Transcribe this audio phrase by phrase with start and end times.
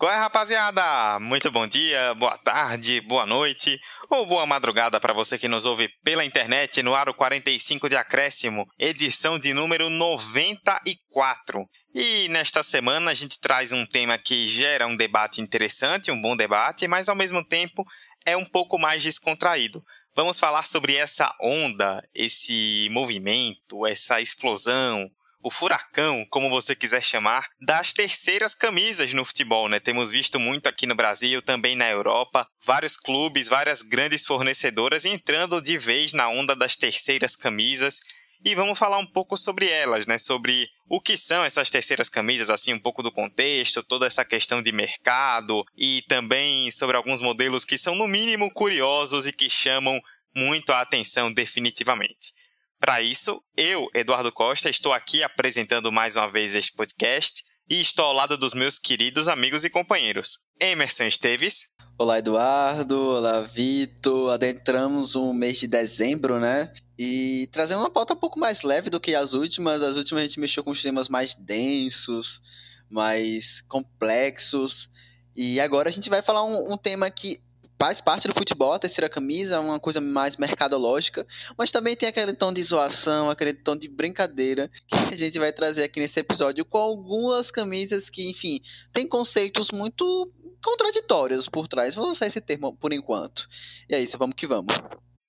[0.00, 1.20] Qual é, rapaziada?
[1.20, 5.90] Muito bom dia, boa tarde, boa noite ou boa madrugada para você que nos ouve
[6.02, 11.68] pela internet no Aro 45 de Acréscimo, edição de número 94.
[11.94, 16.34] E nesta semana a gente traz um tema que gera um debate interessante, um bom
[16.34, 17.84] debate, mas ao mesmo tempo
[18.24, 19.84] é um pouco mais descontraído.
[20.16, 25.10] Vamos falar sobre essa onda, esse movimento, essa explosão,
[25.42, 29.80] o furacão, como você quiser chamar, das terceiras camisas no futebol, né?
[29.80, 35.60] Temos visto muito aqui no Brasil, também na Europa, vários clubes, várias grandes fornecedoras entrando
[35.60, 38.00] de vez na onda das terceiras camisas.
[38.42, 40.16] E vamos falar um pouco sobre elas, né?
[40.18, 44.62] Sobre o que são essas terceiras camisas, assim, um pouco do contexto, toda essa questão
[44.62, 50.00] de mercado e também sobre alguns modelos que são, no mínimo, curiosos e que chamam
[50.34, 52.32] muito a atenção definitivamente.
[52.80, 58.06] Para isso, eu, Eduardo Costa, estou aqui apresentando mais uma vez este podcast e estou
[58.06, 60.38] ao lado dos meus queridos amigos e companheiros.
[60.58, 61.68] Emerson Esteves.
[61.98, 62.98] Olá, Eduardo.
[62.98, 64.32] Olá, Vitor.
[64.32, 66.72] Adentramos o mês de dezembro, né?
[66.98, 69.82] E trazendo uma pauta um pouco mais leve do que as últimas.
[69.82, 72.40] As últimas a gente mexeu com temas mais densos,
[72.88, 74.88] mais complexos.
[75.36, 77.42] E agora a gente vai falar um, um tema que
[77.80, 82.34] faz parte do futebol, a terceira camisa, uma coisa mais mercadológica, mas também tem aquele
[82.34, 86.62] tom de zoação, aquele tom de brincadeira que a gente vai trazer aqui nesse episódio
[86.62, 88.60] com algumas camisas que, enfim,
[88.92, 90.30] tem conceitos muito
[90.62, 91.94] contraditórios por trás.
[91.94, 93.48] Vou usar esse termo por enquanto.
[93.88, 94.74] E é isso, vamos que vamos.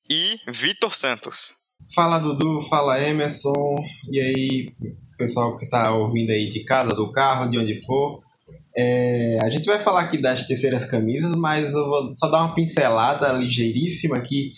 [0.09, 1.55] E Vitor Santos.
[1.95, 3.77] Fala Dudu, fala Emerson,
[4.11, 4.75] e aí,
[5.17, 8.21] pessoal que tá ouvindo aí de casa, do carro, de onde for.
[8.75, 12.55] É, a gente vai falar aqui das terceiras camisas, mas eu vou só dar uma
[12.55, 14.53] pincelada ligeiríssima aqui.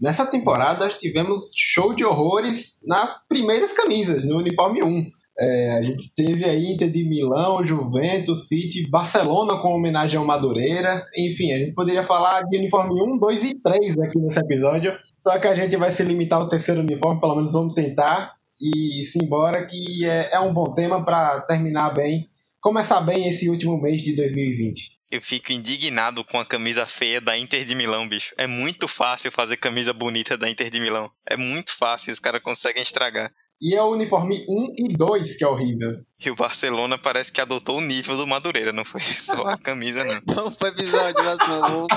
[0.00, 5.06] Nessa temporada nós tivemos show de horrores nas primeiras camisas, no uniforme 1.
[5.40, 11.04] É, a gente teve aí Inter de Milão, Juventus, City, Barcelona com homenagem ao Madureira.
[11.16, 14.96] Enfim, a gente poderia falar de uniforme 1, 2 e 3 aqui nesse episódio.
[15.16, 18.32] Só que a gente vai se limitar ao terceiro uniforme, pelo menos vamos tentar.
[18.60, 22.28] E simbora que é, é um bom tema para terminar bem
[22.68, 24.98] começar bem esse último mês de 2020.
[25.10, 28.34] Eu fico indignado com a camisa feia da Inter de Milão, bicho.
[28.36, 31.10] É muito fácil fazer camisa bonita da Inter de Milão.
[31.26, 33.32] É muito fácil, os caras conseguem estragar.
[33.58, 35.92] E é o uniforme 1 e 2 que é horrível.
[36.22, 40.04] E o Barcelona parece que adotou o nível do Madureira, não foi só a camisa,
[40.04, 40.20] não.
[40.28, 41.88] Vamos pro episódio, mas não, vamos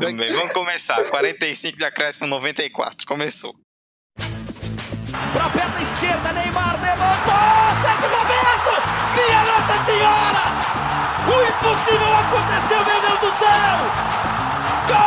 [0.00, 1.08] Também, vamos começar.
[1.08, 3.06] 45 de acréscimo, 94.
[3.06, 3.54] Começou.
[4.16, 7.82] Pra perna esquerda, Neymar levantou!
[7.82, 8.37] Sérgio Roberto!
[9.88, 10.44] Senhora!
[11.24, 13.78] O impossível aconteceu, meu Deus do céu!
[14.86, 14.98] Gol!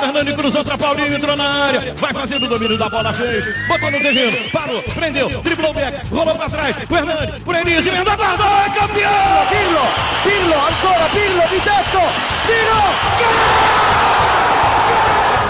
[0.00, 3.90] Fernando cruzou pra Paulinho, entrou na área, vai fazendo o domínio da bola, fez, botou
[3.90, 8.16] no terreno, parou, prendeu, driblou o back, rolou pra trás, o Hernani, por Enis, emenda
[8.16, 9.46] guarda, é campeão!
[9.50, 9.86] Pirlo,
[10.24, 12.00] Pirlo, ancora Pirlo di tetto,
[12.46, 12.82] tiro,
[13.18, 13.28] gol!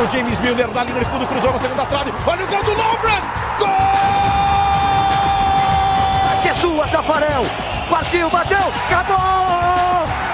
[0.04, 2.74] O James Milner da linha de fundo cruzou na segunda trave, olha o gol do
[2.74, 3.22] Lovren,
[3.58, 3.91] gol!
[6.62, 7.42] Sua, Tafarel.
[7.90, 9.16] Partiu, bateu, acabou!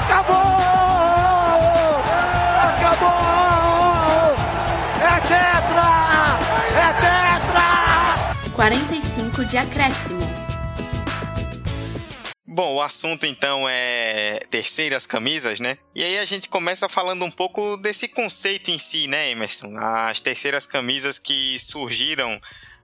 [0.04, 0.36] Acabou!
[2.68, 4.36] Acabou!
[5.00, 5.88] É tetra!
[6.76, 8.52] É tetra!
[8.54, 10.20] 45 de acréscimo.
[12.46, 15.78] Bom, o assunto então é terceiras camisas, né?
[15.94, 19.78] E aí a gente começa falando um pouco desse conceito em si, né, Emerson?
[19.78, 22.38] As terceiras camisas que surgiram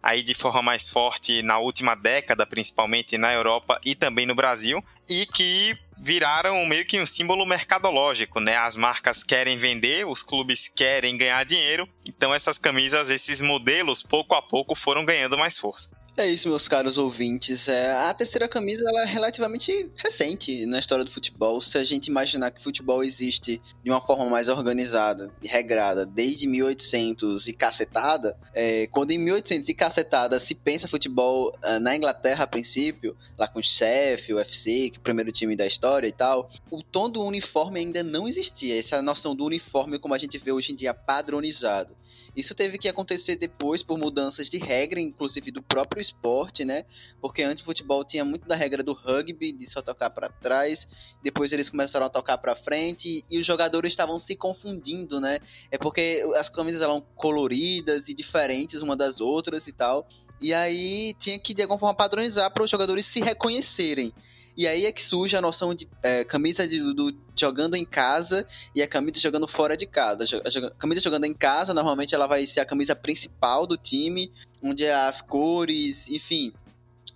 [0.05, 4.85] aí de forma mais forte na última década, principalmente na Europa e também no Brasil,
[5.09, 8.55] e que viraram meio que um símbolo mercadológico, né?
[8.55, 14.35] As marcas querem vender, os clubes querem ganhar dinheiro, então essas camisas, esses modelos, pouco
[14.35, 15.91] a pouco foram ganhando mais força.
[16.17, 17.67] É isso, meus caros ouvintes.
[17.67, 21.61] É, a terceira camisa ela é relativamente recente na história do futebol.
[21.61, 26.47] Se a gente imaginar que futebol existe de uma forma mais organizada e regrada desde
[26.47, 32.45] 1800 e cacetada, é, quando em 1800 e cacetada se pensa futebol uh, na Inglaterra
[32.45, 36.07] a princípio, lá com o Sheffield, o UFC, que é o primeiro time da história
[36.07, 38.79] e tal, o tom do uniforme ainda não existia.
[38.79, 41.97] Essa noção do uniforme como a gente vê hoje em dia padronizado.
[42.37, 46.85] Isso teve que acontecer depois por mudanças de regra, inclusive do próprio esporte, né?
[47.21, 50.87] Porque antes o futebol tinha muito da regra do rugby, de só tocar para trás,
[51.23, 55.39] depois eles começaram a tocar para frente e os jogadores estavam se confundindo, né?
[55.71, 60.07] É porque as camisas eram coloridas e diferentes uma das outras e tal.
[60.41, 64.13] E aí tinha que de alguma forma padronizar para os jogadores se reconhecerem.
[64.57, 68.47] E aí é que surge a noção de é, camisa de, do, jogando em casa
[68.75, 70.25] e a camisa jogando fora de casa.
[70.25, 74.87] A camisa jogando em casa, normalmente ela vai ser a camisa principal do time, onde
[74.87, 76.53] as cores, enfim,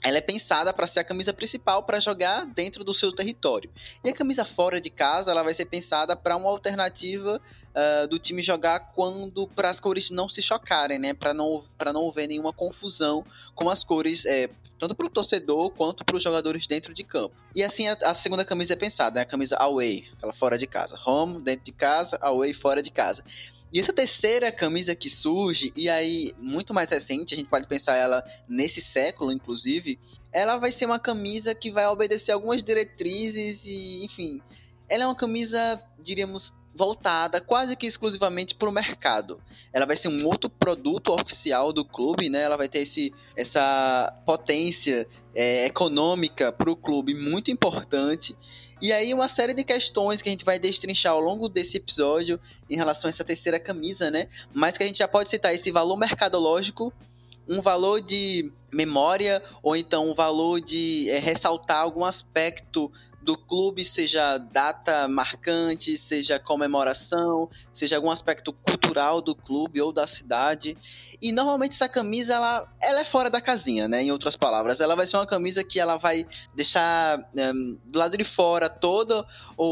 [0.03, 3.71] ela é pensada para ser a camisa principal para jogar dentro do seu território.
[4.05, 8.19] E a camisa fora de casa, ela vai ser pensada para uma alternativa uh, do
[8.19, 11.15] time jogar quando para as cores não se chocarem, né?
[11.15, 13.25] Para não para não haver nenhuma confusão
[13.55, 14.49] com as cores é,
[14.79, 17.35] tanto para o torcedor quanto para os jogadores dentro de campo.
[17.55, 19.23] E assim a, a, segunda camisa é pensada, né?
[19.23, 23.25] a camisa away, aquela fora de casa, home dentro de casa, away fora de casa.
[23.73, 27.97] E essa terceira camisa que surge, e aí muito mais recente, a gente pode pensar
[27.97, 29.99] ela nesse século, inclusive,
[30.33, 34.41] ela vai ser uma camisa que vai obedecer algumas diretrizes e, enfim,
[34.89, 39.43] ela é uma camisa, diríamos, voltada quase que exclusivamente para o mercado.
[39.73, 42.43] Ela vai ser um outro produto oficial do clube, né?
[42.43, 48.37] Ela vai ter esse, essa potência é, econômica para o clube muito importante.
[48.81, 52.41] E aí uma série de questões que a gente vai destrinchar ao longo desse episódio
[52.71, 54.29] em relação a essa terceira camisa, né?
[54.55, 56.93] Mas que a gente já pode citar esse valor mercadológico,
[57.49, 62.93] um valor de memória ou então um valor de é, ressaltar algum aspecto
[63.29, 70.07] do clube, seja data marcante, seja comemoração, seja algum aspecto cultural do clube ou da
[70.07, 70.79] cidade.
[71.21, 74.03] E normalmente essa camisa ela, ela é fora da casinha, né?
[74.03, 78.17] Em outras palavras, ela vai ser uma camisa que ela vai deixar um, do lado
[78.17, 79.27] de fora todo
[79.59, 79.67] o,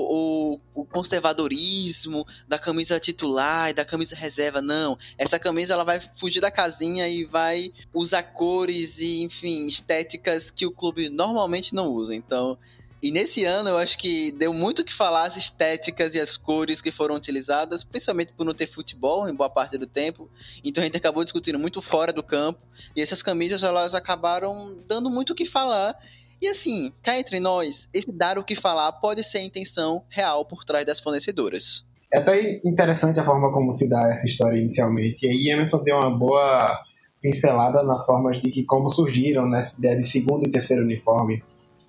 [0.55, 4.61] o, o, conservadorismo da camisa titular e da camisa reserva.
[4.61, 10.51] Não, essa camisa ela vai fugir da casinha e vai usar cores e enfim estéticas
[10.51, 12.15] que o clube normalmente não usa.
[12.15, 12.59] Então
[13.03, 16.81] e nesse ano eu acho que deu muito que falar as estéticas e as cores
[16.81, 20.31] que foram utilizadas, principalmente por não ter futebol em boa parte do tempo.
[20.65, 22.61] Então a gente acabou discutindo muito fora do campo.
[22.95, 25.95] E essas camisas elas acabaram dando muito o que falar.
[26.41, 30.45] E assim, cá entre nós, esse dar o que falar pode ser a intenção real
[30.45, 31.85] por trás das fornecedoras.
[32.13, 35.27] É até interessante a forma como se dá essa história inicialmente.
[35.27, 36.79] E aí Emerson deu uma boa
[37.21, 41.43] pincelada nas formas de que como surgiram nessa ideia de segundo e terceiro uniforme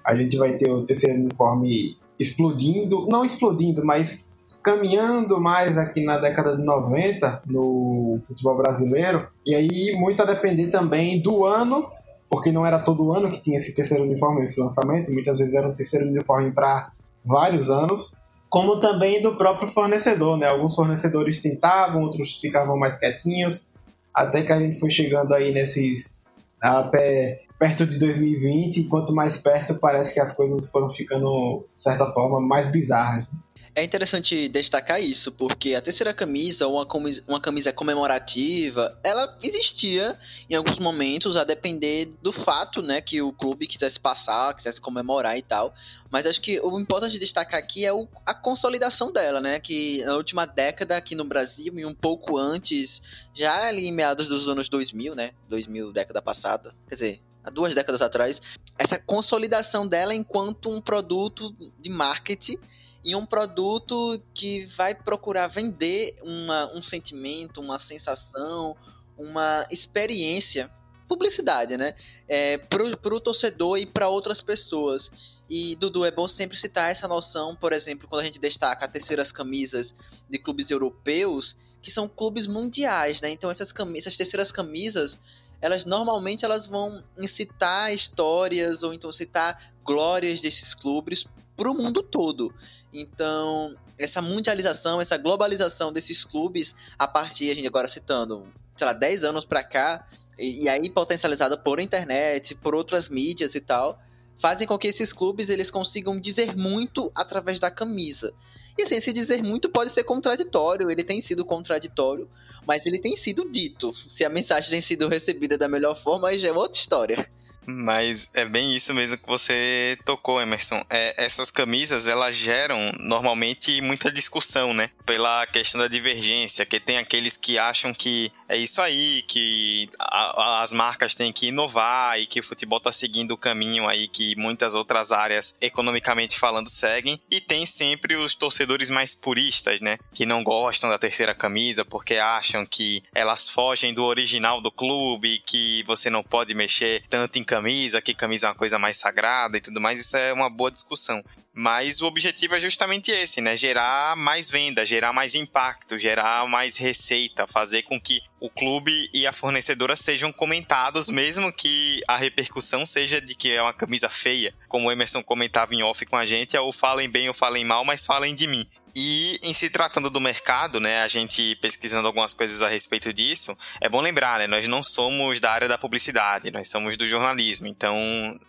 [0.08, 6.18] a gente vai ter o terceiro uniforme explodindo, não explodindo, mas caminhando mais aqui na
[6.18, 9.28] década de 90 no futebol brasileiro.
[9.46, 11.86] E aí muito a depender também do ano,
[12.30, 15.68] porque não era todo ano que tinha esse terceiro uniforme, esse lançamento, muitas vezes era
[15.68, 16.92] um terceiro uniforme para
[17.24, 18.16] vários anos.
[18.50, 20.48] Como também do próprio fornecedor, né?
[20.48, 23.74] Alguns fornecedores tentavam, outros ficavam mais quietinhos,
[24.14, 26.32] até que a gente foi chegando aí nesses
[26.62, 31.84] até perto de 2020, e quanto mais perto, parece que as coisas foram ficando, de
[31.84, 33.30] certa forma, mais bizarras.
[33.78, 36.88] É interessante destacar isso, porque a terceira camisa, ou uma
[37.28, 40.18] uma camisa comemorativa, ela existia
[40.50, 45.38] em alguns momentos, a depender do fato, né, que o clube quisesse passar, quisesse comemorar
[45.38, 45.76] e tal.
[46.10, 50.16] Mas acho que o importante destacar aqui é o, a consolidação dela, né, que na
[50.16, 53.00] última década aqui no Brasil e um pouco antes,
[53.32, 57.74] já ali em meados dos anos 2000, né, 2000, década passada, quer dizer, há duas
[57.74, 58.42] décadas atrás,
[58.78, 62.60] essa consolidação dela enquanto um produto de marketing
[63.04, 68.76] e um produto que vai procurar vender uma, um sentimento, uma sensação,
[69.18, 70.70] uma experiência,
[71.08, 71.96] publicidade, né?
[72.28, 75.10] É, para o torcedor e para outras pessoas.
[75.50, 79.32] E, Dudu, é bom sempre citar essa noção, por exemplo, quando a gente destaca terceiras
[79.32, 79.96] camisas
[80.30, 83.30] de clubes europeus, que são clubes mundiais, né?
[83.30, 85.18] Então essas, camisas, essas terceiras camisas,
[85.62, 91.26] elas normalmente elas vão incitar histórias ou então citar glórias desses clubes
[91.56, 92.54] para o mundo todo.
[92.94, 98.94] Então, essa mundialização, essa globalização desses clubes, a partir, a gente agora citando, sei lá,
[98.94, 104.00] 10 anos para cá, e, e aí potencializada por internet, por outras mídias e tal,
[104.40, 108.34] fazem com que esses clubes eles consigam dizer muito através da camisa.
[108.78, 112.30] E assim, esse dizer muito pode ser contraditório, ele tem sido contraditório,
[112.68, 113.94] mas ele tem sido dito.
[114.10, 117.30] Se a mensagem tem sido recebida da melhor forma, aí já é outra história.
[117.70, 120.82] Mas é bem isso mesmo que você tocou, Emerson.
[120.90, 124.90] É, essas camisas, elas geram normalmente muita discussão, né?
[125.06, 130.64] Pela questão da divergência, que tem aqueles que acham que é isso aí, que a,
[130.64, 134.36] as marcas têm que inovar e que o futebol tá seguindo o caminho aí que
[134.36, 137.20] muitas outras áreas, economicamente falando, seguem.
[137.30, 139.98] E tem sempre os torcedores mais puristas, né?
[140.14, 145.44] Que não gostam da terceira camisa porque acham que elas fogem do original do clube,
[145.46, 149.58] que você não pode mexer tanto em camisa, que camisa é uma coisa mais sagrada
[149.58, 150.00] e tudo mais.
[150.00, 151.24] Isso é uma boa discussão.
[151.60, 153.58] Mas o objetivo é justamente esse, né?
[153.58, 159.26] Gerar mais venda, gerar mais impacto, gerar mais receita, fazer com que o clube e
[159.26, 164.54] a fornecedora sejam comentados, mesmo que a repercussão seja de que é uma camisa feia.
[164.68, 167.66] Como o Emerson comentava em off com a gente, é ou falem bem ou falem
[167.66, 168.70] mal, mas falem de mim.
[169.00, 173.56] E em se tratando do mercado, né, a gente pesquisando algumas coisas a respeito disso,
[173.80, 177.68] é bom lembrar, né, nós não somos da área da publicidade, nós somos do jornalismo,
[177.68, 177.96] então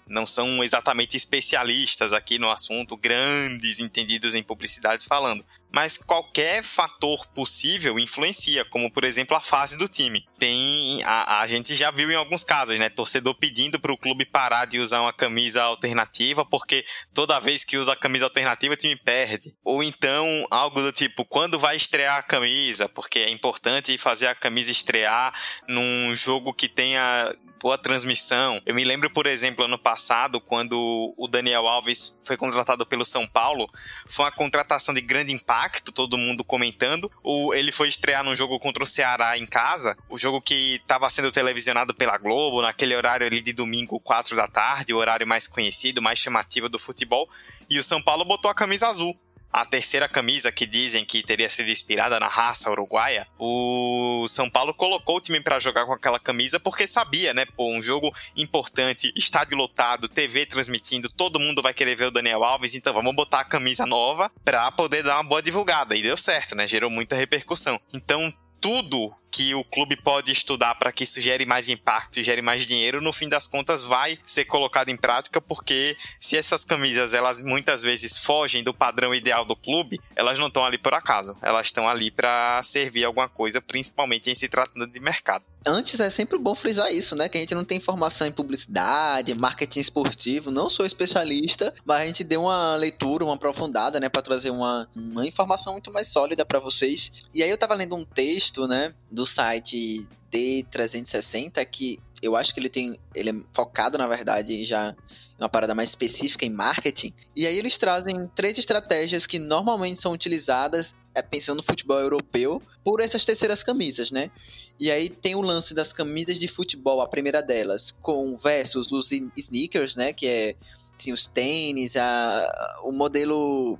[0.06, 7.26] não são exatamente especialistas aqui no assunto, grandes entendidos em publicidade falando mas qualquer fator
[7.28, 10.24] possível influencia, como por exemplo a fase do time.
[10.38, 14.24] Tem a, a gente já viu em alguns casos, né, torcedor pedindo para o clube
[14.24, 18.76] parar de usar uma camisa alternativa porque toda vez que usa a camisa alternativa o
[18.76, 19.54] time perde.
[19.64, 24.34] Ou então algo do tipo quando vai estrear a camisa, porque é importante fazer a
[24.34, 25.34] camisa estrear
[25.68, 28.60] num jogo que tenha boa transmissão.
[28.64, 33.26] Eu me lembro, por exemplo, ano passado, quando o Daniel Alves foi contratado pelo São
[33.26, 33.68] Paulo,
[34.06, 37.10] foi uma contratação de grande impacto, todo mundo comentando.
[37.22, 41.10] O, ele foi estrear num jogo contra o Ceará em casa, o jogo que estava
[41.10, 45.46] sendo televisionado pela Globo, naquele horário ali de domingo, 4 da tarde, o horário mais
[45.46, 47.28] conhecido, mais chamativo do futebol.
[47.68, 49.18] E o São Paulo botou a camisa azul
[49.52, 54.74] a terceira camisa que dizem que teria sido inspirada na raça uruguaia, o São Paulo
[54.74, 57.44] colocou o time para jogar com aquela camisa porque sabia, né?
[57.44, 62.44] Pô, um jogo importante, estádio lotado, TV transmitindo, todo mundo vai querer ver o Daniel
[62.44, 65.96] Alves, então vamos botar a camisa nova para poder dar uma boa divulgada.
[65.96, 66.66] E deu certo, né?
[66.66, 67.80] Gerou muita repercussão.
[67.92, 72.42] Então, tudo que o clube pode estudar para que isso gere mais impacto e gere
[72.42, 77.14] mais dinheiro, no fim das contas vai ser colocado em prática, porque se essas camisas
[77.14, 81.36] elas muitas vezes fogem do padrão ideal do clube, elas não estão ali por acaso,
[81.42, 85.44] elas estão ali para servir alguma coisa, principalmente em se tratando de mercado.
[85.66, 87.28] Antes é sempre bom frisar isso, né?
[87.28, 92.06] Que a gente não tem formação em publicidade, marketing esportivo, não sou especialista, mas a
[92.06, 96.44] gente deu uma leitura, uma aprofundada, né, para trazer uma, uma informação muito mais sólida
[96.46, 97.12] para vocês.
[97.34, 102.60] E aí eu tava lendo um texto, né, do site D360 que eu acho que
[102.60, 102.98] ele tem.
[103.14, 104.94] Ele é focado, na verdade, já
[105.38, 107.12] em uma parada mais específica em marketing.
[107.34, 112.62] E aí eles trazem três estratégias que normalmente são utilizadas, é, pensando no futebol europeu,
[112.84, 114.30] por essas terceiras camisas, né?
[114.78, 119.10] E aí tem o lance das camisas de futebol, a primeira delas, com versus os
[119.36, 120.12] sneakers, né?
[120.12, 120.56] Que é
[120.96, 123.78] assim, os tênis, a, o modelo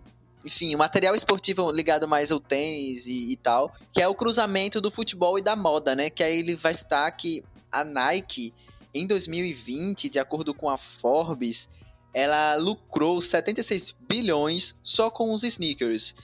[0.49, 4.81] enfim, o material esportivo ligado mais ao tênis e, e, tal, que é o cruzamento
[4.81, 6.09] do futebol e da moda, né?
[6.09, 8.55] Que aí ele vai estar que a Nike,
[8.95, 11.69] em 2020, de acordo com a Forbes,
[12.15, 16.15] ela lucrou 76 bilhões só com os sneakers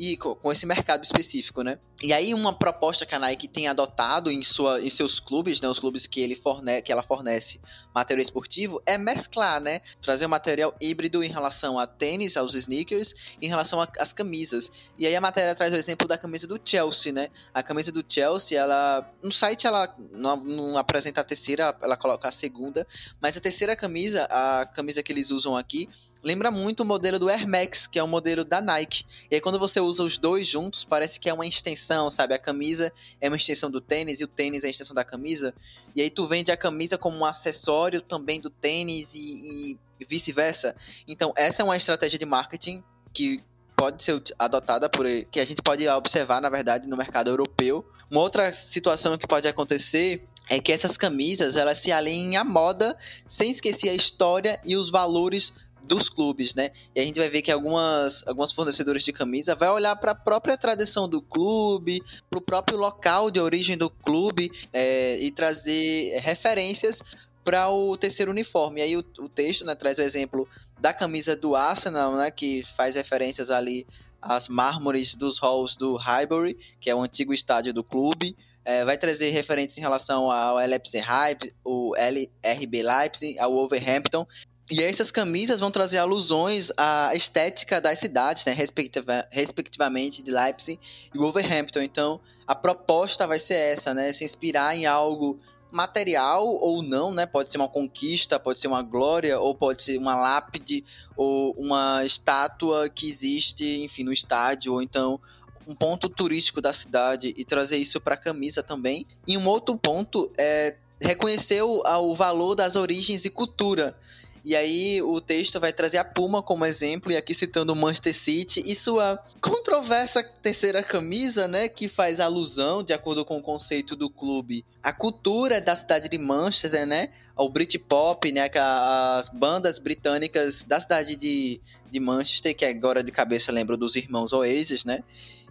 [0.00, 1.78] e com esse mercado específico, né?
[2.02, 5.68] E aí uma proposta que a Nike tem adotado em, sua, em seus clubes, né,
[5.68, 7.60] os clubes que, ele forne que ela fornece
[7.94, 9.82] material esportivo, é mesclar, né?
[10.00, 14.70] Trazer um material híbrido em relação a tênis, aos sneakers, em relação às camisas.
[14.98, 17.28] E aí a matéria traz o exemplo da camisa do Chelsea, né?
[17.52, 22.26] A camisa do Chelsea, ela no site ela não, não apresenta a terceira, ela coloca
[22.26, 22.86] a segunda,
[23.20, 25.90] mas a terceira camisa, a camisa que eles usam aqui,
[26.22, 29.04] lembra muito o modelo do Air Max, que é um modelo da Nike.
[29.30, 32.34] E aí quando você usa os dois juntos, parece que é uma extensão, sabe?
[32.34, 35.54] A camisa é uma extensão do tênis e o tênis é a extensão da camisa.
[35.94, 40.76] E aí tu vende a camisa como um acessório também do tênis e, e vice-versa.
[41.06, 43.42] Então essa é uma estratégia de marketing que
[43.76, 47.84] pode ser adotada por que a gente pode observar, na verdade, no mercado europeu.
[48.10, 52.98] Uma outra situação que pode acontecer é que essas camisas elas se alinhem à moda
[53.26, 56.70] sem esquecer a história e os valores dos clubes, né?
[56.94, 60.14] E a gente vai ver que algumas, algumas fornecedoras de camisa vai olhar para a
[60.14, 66.18] própria tradição do clube, para o próprio local de origem do clube é, e trazer
[66.18, 67.02] referências
[67.44, 68.80] para o terceiro uniforme.
[68.80, 72.62] E aí o, o texto né, traz o exemplo da camisa do Arsenal, né, que
[72.76, 73.86] faz referências ali
[74.20, 78.36] às mármores dos halls do Highbury, que é o antigo estádio do clube.
[78.64, 84.26] É, vai trazer referências em relação ao Leipzig Hype, o LRB Leipzig, ao Wolverhampton
[84.70, 90.78] e essas camisas vão trazer alusões à estética das cidades, né, respectiva, respectivamente de Leipzig
[91.12, 91.80] e Wolverhampton.
[91.80, 95.40] Então, a proposta vai ser essa, né, se inspirar em algo
[95.72, 97.26] material ou não, né?
[97.26, 100.84] Pode ser uma conquista, pode ser uma glória, ou pode ser uma lápide,
[101.16, 105.20] ou uma estátua que existe, enfim, no estádio, ou então
[105.66, 109.06] um ponto turístico da cidade e trazer isso para a camisa também.
[109.26, 113.96] E um outro ponto é reconhecer o, o valor das origens e cultura.
[114.44, 118.14] E aí o texto vai trazer a Puma como exemplo, e aqui citando o Manchester
[118.14, 123.94] City e sua controversa terceira camisa, né, que faz alusão, de acordo com o conceito
[123.94, 130.64] do clube, à cultura da cidade de Manchester, né, ao Britpop, né, as bandas britânicas
[130.64, 135.04] da cidade de, de Manchester, que agora de cabeça lembro dos irmãos Oasis, né,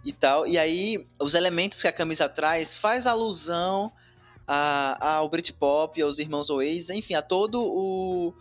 [0.04, 0.46] e tal.
[0.46, 3.92] E aí os elementos que a camisa traz faz alusão
[4.46, 8.34] ao Britpop, aos irmãos Oasis, enfim, a todo o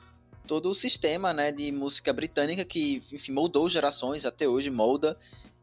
[0.50, 5.16] todo o sistema né, de música britânica que, enfim, moldou gerações, até hoje molda.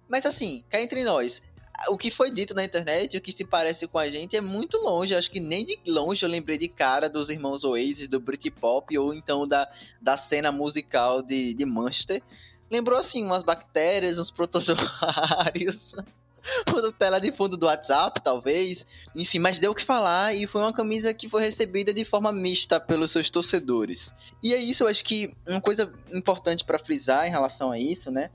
[0.08, 1.42] Mas assim, cá entre nós,
[1.88, 4.78] o que foi dito na internet, o que se parece com a gente, é muito
[4.78, 5.12] longe.
[5.12, 9.12] Acho que nem de longe eu lembrei de cara dos irmãos Oasis, do Britpop, ou
[9.12, 9.68] então da,
[10.00, 12.22] da cena musical de, de Manchester.
[12.70, 15.96] Lembrou, assim, umas bactérias, uns protozoários,
[16.66, 18.86] uma tela de fundo do WhatsApp, talvez.
[19.14, 22.32] Enfim, mas deu o que falar e foi uma camisa que foi recebida de forma
[22.32, 24.14] mista pelos seus torcedores.
[24.42, 28.10] E é isso, eu acho que uma coisa importante para frisar em relação a isso,
[28.10, 28.30] né?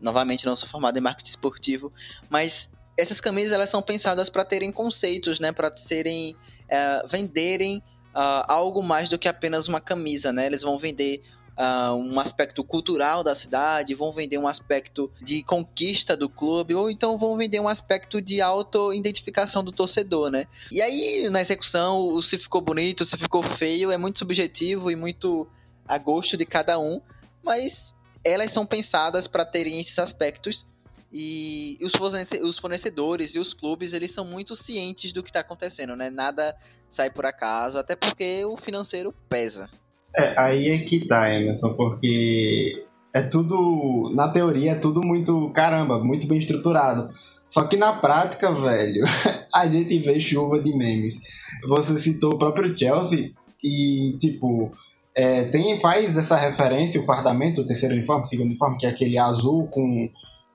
[0.00, 1.92] Novamente, não sou formado em marketing esportivo,
[2.28, 5.52] mas essas camisas elas são pensadas para terem conceitos, né?
[5.52, 7.78] Para serem uh, venderem
[8.14, 10.46] uh, algo mais do que apenas uma camisa, né?
[10.46, 11.22] Eles vão vender
[11.56, 16.90] uh, um aspecto cultural da cidade, vão vender um aspecto de conquista do clube, ou
[16.90, 20.46] então vão vender um aspecto de auto-identificação do torcedor, né?
[20.70, 25.48] E aí, na execução, se ficou bonito, se ficou feio, é muito subjetivo e muito
[25.86, 27.00] a gosto de cada um,
[27.42, 27.94] mas
[28.24, 30.64] elas são pensadas para terem esses aspectos
[31.12, 36.08] e os fornecedores e os clubes, eles são muito cientes do que está acontecendo, né?
[36.08, 36.56] Nada
[36.88, 39.68] sai por acaso, até porque o financeiro pesa.
[40.16, 46.02] É, aí é que tá, Emerson, porque é tudo, na teoria, é tudo muito, caramba,
[46.02, 47.10] muito bem estruturado.
[47.48, 49.04] Só que na prática, velho,
[49.54, 51.20] a gente vê chuva de memes.
[51.68, 54.72] Você citou o próprio Chelsea e, tipo,
[55.14, 58.90] é, tem, faz essa referência, o fardamento, o terceiro uniforme, o segundo uniforme, que é
[58.90, 60.10] aquele azul com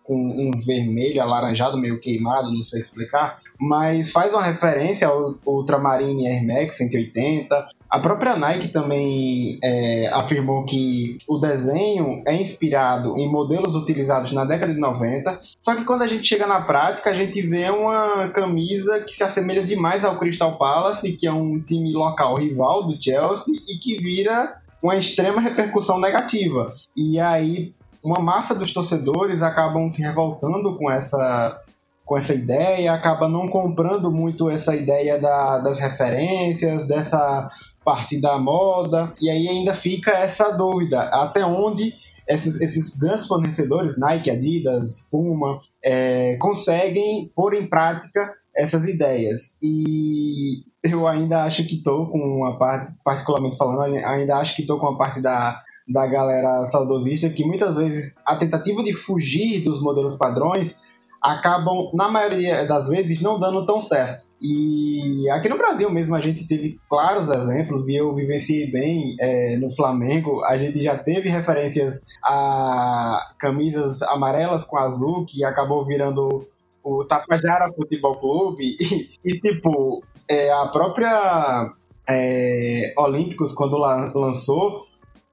[0.08, 6.28] com um vermelho alaranjado meio queimado, não sei explicar, mas faz uma referência ao Ultramarine
[6.28, 7.68] Air Max 180.
[7.90, 14.46] A própria Nike também é, afirmou que o desenho é inspirado em modelos utilizados na
[14.46, 18.30] década de 90, só que quando a gente chega na prática, a gente vê uma
[18.30, 23.02] camisa que se assemelha demais ao Crystal Palace, que é um time local rival do
[23.02, 26.72] Chelsea e que vira uma extrema repercussão negativa.
[26.96, 27.74] E aí,
[28.04, 31.62] uma massa dos torcedores acabam se revoltando com essa
[32.08, 37.52] com essa ideia, acaba não comprando muito essa ideia da, das referências, dessa
[37.84, 41.94] parte da moda, e aí ainda fica essa dúvida, até onde
[42.26, 49.58] esses, esses grandes fornecedores, Nike, Adidas, Puma, é, conseguem pôr em prática essas ideias.
[49.62, 54.80] E eu ainda acho que estou com uma parte, particularmente falando, ainda acho que estou
[54.80, 59.82] com a parte da, da galera saudosista que muitas vezes a tentativa de fugir dos
[59.82, 60.87] modelos padrões
[61.22, 64.26] acabam, na maioria das vezes, não dando tão certo.
[64.42, 69.58] E aqui no Brasil mesmo a gente teve claros exemplos, e eu vivenciei bem é,
[69.58, 70.44] no Flamengo.
[70.46, 76.44] A gente já teve referências a camisas amarelas com azul, que acabou virando
[76.84, 78.78] o Tapajara Futebol Clube.
[79.24, 81.74] E, e tipo, é, a própria
[82.10, 84.82] é, Olímpicos, quando lançou,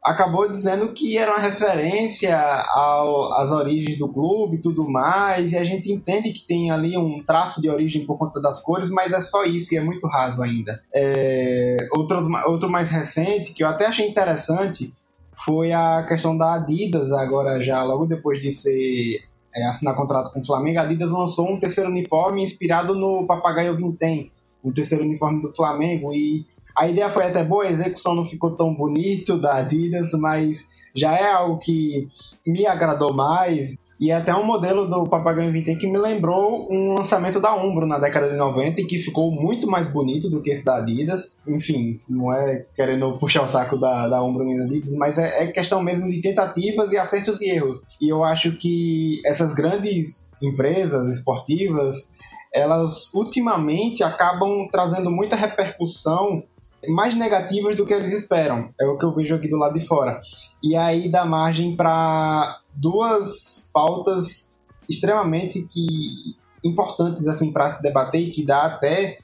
[0.04, 5.64] acabou dizendo que era uma referência às origens do clube e tudo mais, e a
[5.64, 9.20] gente entende que tem ali um traço de origem por conta das cores, mas é
[9.20, 10.82] só isso e é muito raso ainda.
[10.94, 14.92] É, outro, outro mais recente, que eu até achei interessante,
[15.32, 19.20] foi a questão da Adidas, agora já logo depois de ser
[19.56, 23.74] é, assinar contrato com o Flamengo, a Adidas lançou um terceiro uniforme inspirado no Papagaio
[23.74, 24.30] Vintém,
[24.62, 28.50] o terceiro uniforme do Flamengo, e a ideia foi até boa, a execução não ficou
[28.56, 32.08] tão bonito da Adidas, mas já é algo que
[32.46, 33.76] me agradou mais.
[34.00, 37.98] E até um modelo do Papagaio Vintém que me lembrou um lançamento da Umbro na
[37.98, 41.36] década de 90 e que ficou muito mais bonito do que esse da Adidas.
[41.46, 45.44] Enfim, não é querendo puxar o saco da, da Umbro nem da Adidas, mas é,
[45.44, 47.86] é questão mesmo de tentativas e acertos e erros.
[48.00, 52.14] E eu acho que essas grandes empresas esportivas,
[52.52, 56.42] elas ultimamente acabam trazendo muita repercussão
[56.88, 58.70] mais negativas do que eles esperam.
[58.80, 60.18] É o que eu vejo aqui do lado de fora.
[60.62, 64.54] E aí dá margem para duas pautas
[64.88, 69.18] extremamente que importantes assim para se debater e que dá até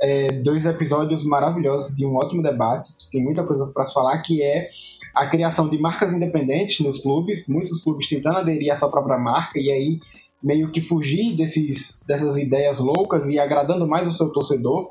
[0.00, 4.20] é, dois episódios maravilhosos de um ótimo debate, que tem muita coisa para se falar,
[4.22, 4.68] que é
[5.14, 9.58] a criação de marcas independentes nos clubes, muitos clubes tentando aderir à sua própria marca
[9.58, 10.00] e aí
[10.42, 14.90] meio que fugir desses, dessas ideias loucas e agradando mais o seu torcedor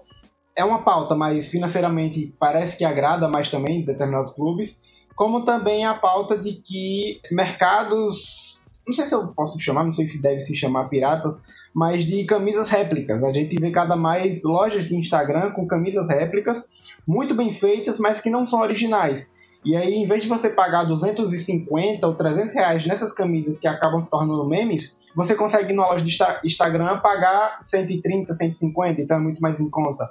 [0.56, 4.82] é uma pauta, mas financeiramente parece que agrada mais também determinados clubes,
[5.16, 10.06] como também a pauta de que mercados, não sei se eu posso chamar, não sei
[10.06, 13.24] se deve se chamar piratas, mas de camisas réplicas.
[13.24, 16.66] A gente vê cada mais lojas de Instagram com camisas réplicas,
[17.06, 19.34] muito bem feitas, mas que não são originais.
[19.64, 24.00] E aí, em vez de você pagar 250 ou 300 reais nessas camisas que acabam
[24.00, 29.42] se tornando memes, você consegue na loja de Instagram pagar 130, 150, então é muito
[29.42, 30.08] mais em conta.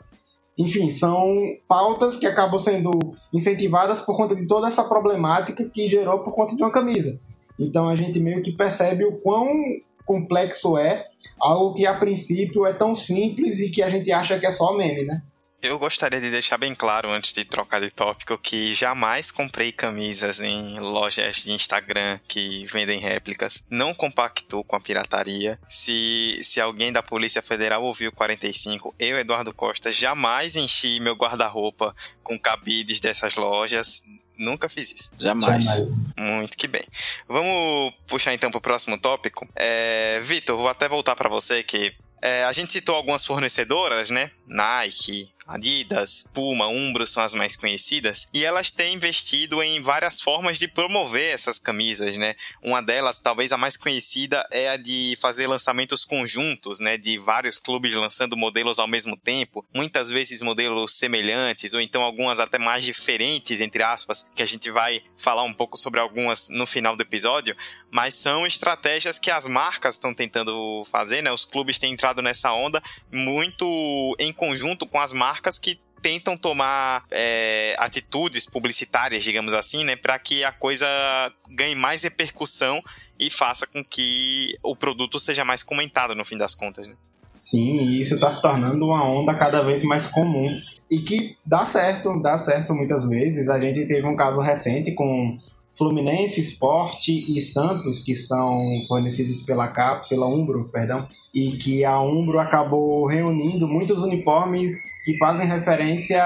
[0.57, 2.91] Enfim, são pautas que acabam sendo
[3.33, 7.21] incentivadas por conta de toda essa problemática que gerou por conta de uma camisa.
[7.59, 9.49] Então a gente meio que percebe o quão
[10.05, 11.07] complexo é
[11.41, 14.77] algo que a princípio é tão simples e que a gente acha que é só
[14.77, 15.23] meme, né?
[15.65, 20.43] Eu gostaria de deixar bem claro, antes de trocar de tópico, que jamais comprei camisas
[20.43, 23.65] em lojas de Instagram que vendem réplicas.
[23.71, 25.59] Não compactou com a pirataria.
[25.67, 31.97] Se, se alguém da Polícia Federal ouviu 45, eu, Eduardo Costa, jamais enchi meu guarda-roupa
[32.23, 34.05] com cabides dessas lojas.
[34.37, 35.13] Nunca fiz isso.
[35.19, 35.65] Jamais.
[36.15, 36.85] Muito que bem.
[37.27, 39.49] Vamos puxar então para o próximo tópico.
[39.57, 44.31] É, Vitor, vou até voltar para você que é, a gente citou algumas fornecedoras, né?
[44.47, 50.59] Nike, Adidas, Puma, Umbro são as mais conhecidas, e elas têm investido em várias formas
[50.59, 52.35] de promover essas camisas, né?
[52.63, 56.97] Uma delas, talvez a mais conhecida, é a de fazer lançamentos conjuntos, né?
[56.97, 62.41] De vários clubes lançando modelos ao mesmo tempo, muitas vezes modelos semelhantes, ou então algumas
[62.41, 66.67] até mais diferentes, entre aspas, que a gente vai falar um pouco sobre algumas no
[66.67, 67.57] final do episódio,
[67.95, 71.31] mas são estratégias que as marcas estão tentando fazer, né?
[71.31, 77.05] Os clubes têm entrado nessa onda muito em conjunto com as marcas que tentam tomar
[77.09, 80.87] é, atitudes publicitárias, digamos assim, né, para que a coisa
[81.49, 82.83] ganhe mais repercussão
[83.17, 86.89] e faça com que o produto seja mais comentado no fim das contas.
[86.89, 86.95] Né?
[87.41, 90.53] Sim, e isso está se tornando uma onda cada vez mais comum
[90.91, 93.49] e que dá certo, dá certo muitas vezes.
[93.49, 95.39] A gente teve um caso recente com
[95.77, 102.01] Fluminense, Esporte e Santos, que são fornecidos pela Cap, pela Umbro, perdão, e que a
[102.01, 106.23] Umbro acabou reunindo muitos uniformes que fazem referência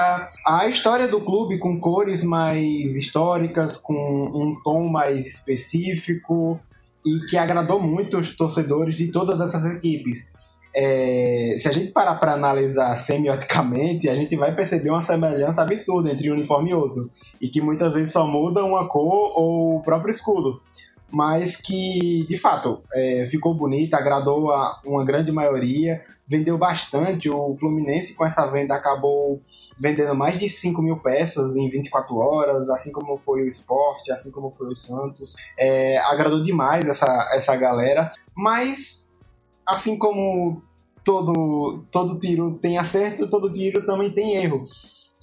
[0.46, 6.60] à história do clube com cores mais históricas, com um tom mais específico
[7.06, 12.16] e que agradou muito os torcedores de todas essas equipes é, se a gente parar
[12.16, 17.10] para analisar semioticamente, a gente vai perceber uma semelhança absurda entre um uniforme e outro.
[17.40, 20.60] E que muitas vezes só muda uma cor ou o próprio escudo.
[21.10, 27.30] Mas que, de fato, é, ficou bonita, agradou a uma grande maioria, vendeu bastante.
[27.30, 29.40] O Fluminense, com essa venda, acabou
[29.80, 34.30] vendendo mais de 5 mil peças em 24 horas, assim como foi o Esporte, assim
[34.30, 35.34] como foi o Santos.
[35.58, 38.10] É, agradou demais essa, essa galera.
[38.36, 39.07] Mas
[39.68, 40.62] assim como
[41.04, 44.64] todo, todo tiro tem acerto, todo tiro também tem erro.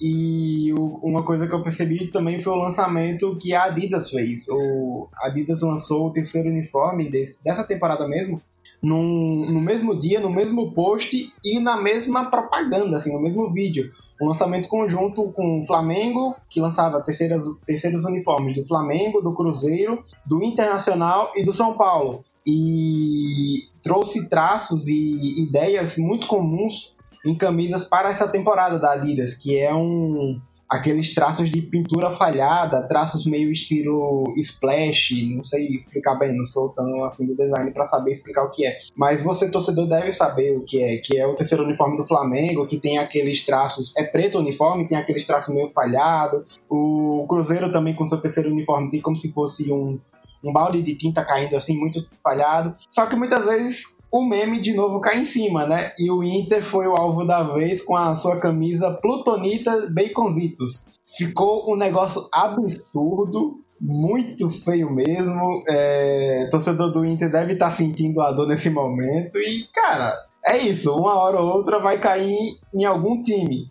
[0.00, 4.46] E o, uma coisa que eu percebi também foi o lançamento que a Adidas fez.
[4.48, 8.40] O a Adidas lançou o terceiro uniforme desse, dessa temporada mesmo,
[8.82, 13.90] num, no mesmo dia, no mesmo post e na mesma propaganda, assim, no mesmo vídeo
[14.20, 20.02] um lançamento conjunto com o Flamengo, que lançava terceiras, terceiros uniformes do Flamengo, do Cruzeiro,
[20.24, 22.22] do Internacional e do São Paulo.
[22.46, 29.58] E trouxe traços e ideias muito comuns em camisas para essa temporada da Adidas, que
[29.58, 36.36] é um aqueles traços de pintura falhada, traços meio estilo splash, não sei explicar bem,
[36.36, 38.76] não sou tão assim do design para saber explicar o que é.
[38.94, 42.66] Mas você torcedor deve saber o que é, que é o terceiro uniforme do Flamengo,
[42.66, 46.44] que tem aqueles traços, é preto o uniforme, tem aqueles traços meio falhado.
[46.68, 49.98] O Cruzeiro também com seu terceiro uniforme tem como se fosse um
[50.44, 52.74] um balde de tinta caindo assim, muito falhado.
[52.90, 55.92] Só que muitas vezes o meme de novo cai em cima, né?
[55.98, 60.96] E o Inter foi o alvo da vez com a sua camisa Plutonita Baconzitos.
[61.16, 65.62] Ficou um negócio absurdo, muito feio mesmo.
[65.68, 66.48] É...
[66.50, 69.38] Torcedor do Inter deve estar tá sentindo a dor nesse momento.
[69.38, 70.14] E, cara,
[70.46, 70.94] é isso.
[70.94, 73.68] Uma hora ou outra vai cair em algum time.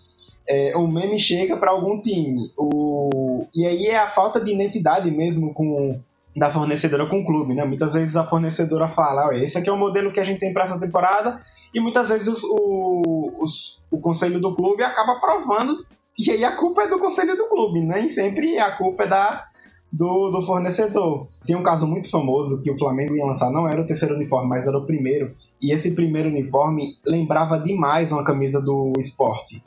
[0.48, 2.52] É, o meme chega para algum time.
[2.58, 3.46] O...
[3.56, 6.00] E aí é a falta de identidade mesmo com
[6.36, 7.64] da fornecedora com o clube, né?
[7.64, 10.66] Muitas vezes a fornecedora fala, esse aqui é o modelo que a gente tem para
[10.66, 11.42] essa temporada,
[11.74, 15.86] e muitas vezes os, o, os, o conselho do clube acaba aprovando,
[16.18, 19.46] e aí a culpa é do conselho do clube, nem sempre a culpa é da,
[19.92, 21.28] do, do fornecedor.
[21.46, 24.50] Tem um caso muito famoso que o Flamengo ia lançar, não era o terceiro uniforme,
[24.50, 29.64] mas era o primeiro, e esse primeiro uniforme lembrava demais uma camisa do esporte.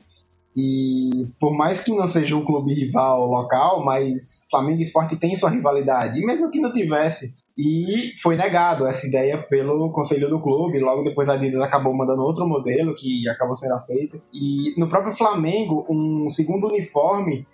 [0.57, 5.37] E por mais que não seja um clube rival local, mas Flamengo e Sport tem
[5.37, 6.19] sua rivalidade.
[6.19, 10.81] E mesmo que não tivesse, e foi negado essa ideia pelo conselho do clube.
[10.81, 14.21] Logo depois a Adidas acabou mandando outro modelo que acabou sendo aceito.
[14.33, 17.47] E no próprio Flamengo, um segundo uniforme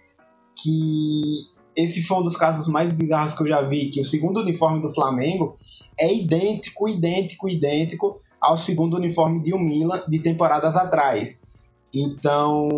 [0.57, 1.23] que
[1.77, 4.81] esse foi um dos casos mais bizarros que eu já vi, que o segundo uniforme
[4.81, 5.57] do Flamengo
[5.99, 11.47] é idêntico, idêntico, idêntico ao segundo uniforme de um Milan de temporadas atrás.
[11.95, 12.69] Então,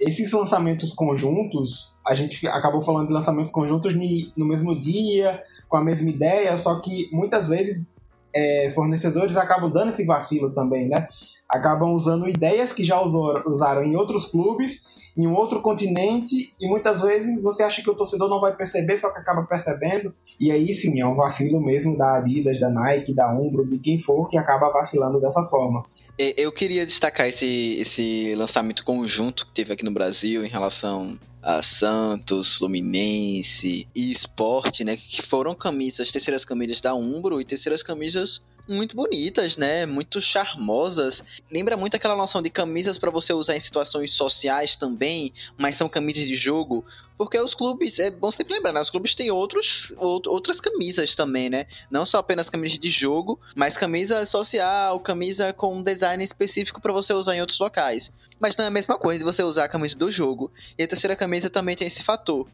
[0.00, 3.94] esses lançamentos conjuntos, a gente acabou falando de lançamentos conjuntos
[4.36, 7.92] no mesmo dia, com a mesma ideia, só que muitas vezes
[8.34, 11.06] é, fornecedores acabam dando esse vacilo também, né?
[11.48, 14.86] Acabam usando ideias que já usaram em outros clubes
[15.18, 18.96] em um outro continente e muitas vezes você acha que o torcedor não vai perceber,
[18.96, 20.14] só que acaba percebendo.
[20.38, 23.98] E aí sim, é um vacilo mesmo da Adidas, da Nike, da Umbro, de quem
[23.98, 25.84] for que acaba vacilando dessa forma.
[26.16, 31.62] Eu queria destacar esse, esse lançamento conjunto que teve aqui no Brasil em relação a
[31.62, 34.96] Santos, Fluminense e Esporte, né?
[34.96, 39.86] Que foram camisas, terceiras camisas da Umbro e terceiras camisas muito bonitas, né?
[39.86, 41.24] Muito charmosas.
[41.50, 45.88] Lembra muito aquela noção de camisas para você usar em situações sociais também, mas são
[45.88, 46.84] camisas de jogo.
[47.18, 48.80] Porque os clubes, é bom sempre lembrar, né?
[48.80, 51.66] Os clubes têm outros, outras camisas também, né?
[51.90, 56.92] Não só apenas camisas de jogo, mas camisa social, camisa com um design específico para
[56.92, 58.12] você usar em outros locais.
[58.38, 60.52] Mas não é a mesma coisa de você usar a camisa do jogo.
[60.78, 62.46] E a terceira camisa também tem esse fator.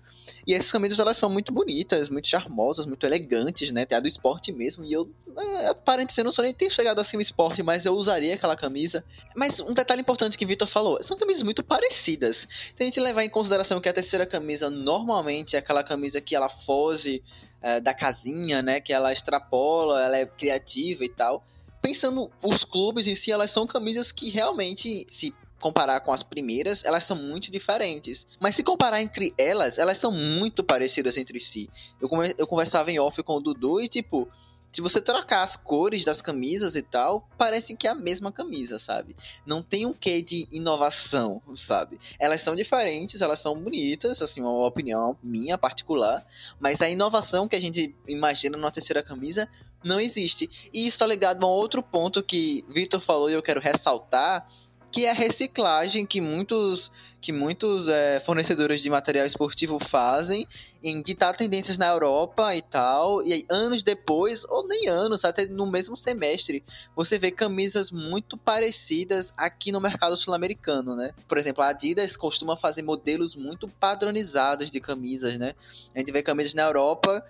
[0.46, 3.86] E essas camisas elas são muito bonitas, muito charmosas, muito elegantes, né?
[3.86, 4.84] Tem a do esporte mesmo.
[4.84, 7.94] E eu, é, aparentemente, eu não sou nem ter chegado assim no esporte, mas eu
[7.94, 9.04] usaria aquela camisa.
[9.34, 12.46] Mas um detalhe importante que o Vitor falou: são camisas muito parecidas.
[12.76, 16.34] Tem a gente levar em consideração que a terceira camisa normalmente é aquela camisa que
[16.34, 17.22] ela foge
[17.62, 18.80] é, da casinha, né?
[18.80, 21.44] Que ela extrapola, ela é criativa e tal
[21.84, 26.82] pensando os clubes em si, elas são camisas que realmente, se comparar com as primeiras,
[26.82, 28.26] elas são muito diferentes.
[28.40, 31.68] Mas se comparar entre elas, elas são muito parecidas entre si.
[32.00, 34.26] Eu, eu conversava em off com o Dudu e, tipo,
[34.74, 38.76] se você trocar as cores das camisas e tal, parece que é a mesma camisa,
[38.76, 39.14] sabe?
[39.46, 42.00] Não tem um quê de inovação, sabe?
[42.18, 46.26] Elas são diferentes, elas são bonitas, assim, uma opinião minha particular,
[46.58, 49.48] mas a inovação que a gente imagina numa terceira camisa
[49.84, 50.50] não existe.
[50.72, 54.44] E isso tá ligado a um outro ponto que Victor falou e eu quero ressaltar,
[54.90, 60.48] que é a reciclagem que muitos, que muitos é, fornecedores de material esportivo fazem
[60.84, 65.46] em ditar tendências na Europa e tal, e aí, anos depois, ou nem anos, até
[65.46, 66.62] no mesmo semestre,
[66.94, 71.14] você vê camisas muito parecidas aqui no mercado sul-americano, né?
[71.26, 75.54] Por exemplo, a Adidas costuma fazer modelos muito padronizados de camisas, né?
[75.94, 77.24] A gente vê camisas na Europa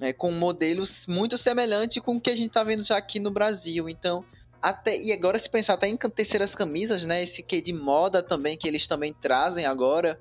[0.00, 3.30] é, com modelos muito semelhantes com o que a gente está vendo já aqui no
[3.30, 3.88] Brasil.
[3.88, 4.24] Então,
[4.60, 7.22] até, e agora se pensar até em terceiras camisas, né?
[7.22, 10.18] Esse que de moda também, que eles também trazem agora.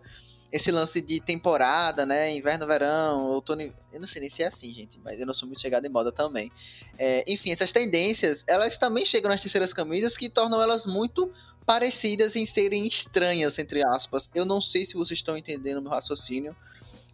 [0.51, 2.35] Esse lance de temporada, né?
[2.35, 3.61] Inverno, verão, outono.
[3.91, 5.89] Eu não sei nem se é assim, gente, mas eu não sou muito chegado em
[5.89, 6.51] moda também.
[6.97, 11.31] É, enfim, essas tendências, elas também chegam nas terceiras camisas que tornam elas muito
[11.65, 14.29] parecidas em serem estranhas, entre aspas.
[14.33, 16.55] Eu não sei se vocês estão entendendo meu raciocínio,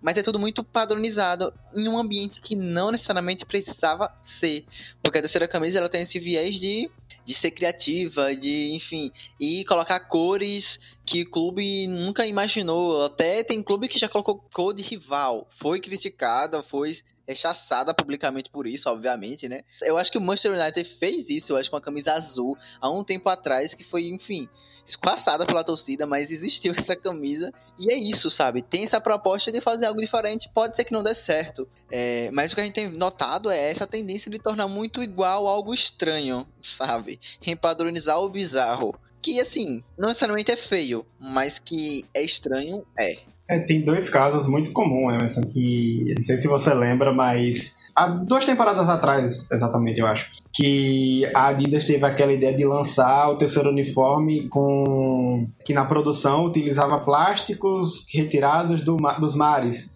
[0.02, 4.65] mas é tudo muito padronizado em um ambiente que não necessariamente precisava ser.
[5.02, 6.89] Porque a terceira camisa ela tem esse viés de
[7.32, 13.06] de ser criativa, de, enfim, e colocar cores que o clube nunca imaginou.
[13.06, 15.48] Até tem clube que já colocou cor de rival.
[15.50, 19.62] Foi criticada, foi rechaçada publicamente por isso, obviamente, né?
[19.82, 22.89] Eu acho que o Manchester United fez isso, eu acho, com a camisa azul, há
[22.89, 24.50] um tempo atrás, que foi, enfim,
[24.91, 27.51] esquaçada pela torcida, mas existiu essa camisa.
[27.77, 28.62] E é isso, sabe?
[28.62, 30.49] Tem essa proposta de fazer algo diferente.
[30.54, 31.67] Pode ser que não dê certo.
[31.89, 35.47] É, mas o que a gente tem notado é essa tendência de tornar muito igual
[35.47, 37.19] algo estranho, sabe?
[37.41, 38.95] Repadronizar o bizarro.
[39.21, 43.19] Que, assim, não necessariamente é feio, mas que é estranho, é.
[43.49, 48.08] É, tem dois casos muito comuns, Emerson, que não sei se você lembra, mas há
[48.08, 53.38] duas temporadas atrás, exatamente, eu acho, que a Adidas teve aquela ideia de lançar o
[53.38, 59.91] terceiro uniforme com que na produção utilizava plásticos retirados do, dos mares.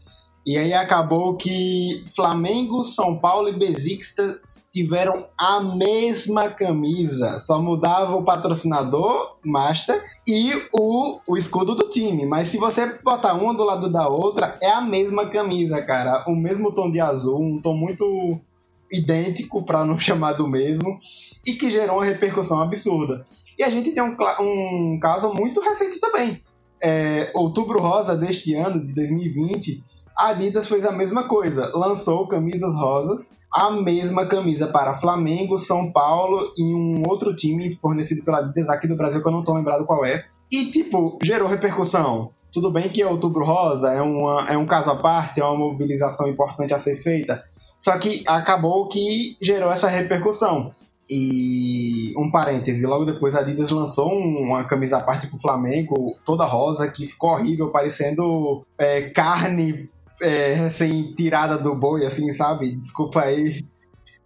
[0.46, 8.16] E aí acabou que Flamengo, São Paulo e Besiktas tiveram a mesma camisa, só mudava
[8.16, 12.28] o patrocinador, Master, e o, o escudo do time.
[12.28, 16.24] Mas se você botar uma do lado da outra, é a mesma camisa, cara.
[16.28, 18.40] O mesmo tom de azul, um tom muito
[18.92, 20.96] idêntico, para não chamar do mesmo,
[21.44, 23.24] e que gerou uma repercussão absurda.
[23.58, 26.40] E a gente tem um, um caso muito recente também.
[26.80, 32.74] É, outubro Rosa deste ano, de 2020 a Adidas fez a mesma coisa, lançou camisas
[32.74, 38.70] rosas, a mesma camisa para Flamengo, São Paulo e um outro time fornecido pela Adidas
[38.70, 40.26] aqui do Brasil que eu não tô lembrado qual é.
[40.52, 42.32] E, tipo, gerou repercussão.
[42.54, 46.28] Tudo bem que Outubro Rosa, é, uma, é um caso à parte, é uma mobilização
[46.30, 47.44] importante a ser feita.
[47.78, 50.72] Só que acabou que gerou essa repercussão.
[51.10, 56.46] E um parêntese, logo depois a Adidas lançou uma camisa à parte pro Flamengo, toda
[56.46, 59.90] rosa, que ficou horrível, parecendo é, carne
[60.22, 62.76] é, recém tirada do boi, assim, sabe?
[62.76, 63.66] Desculpa aí.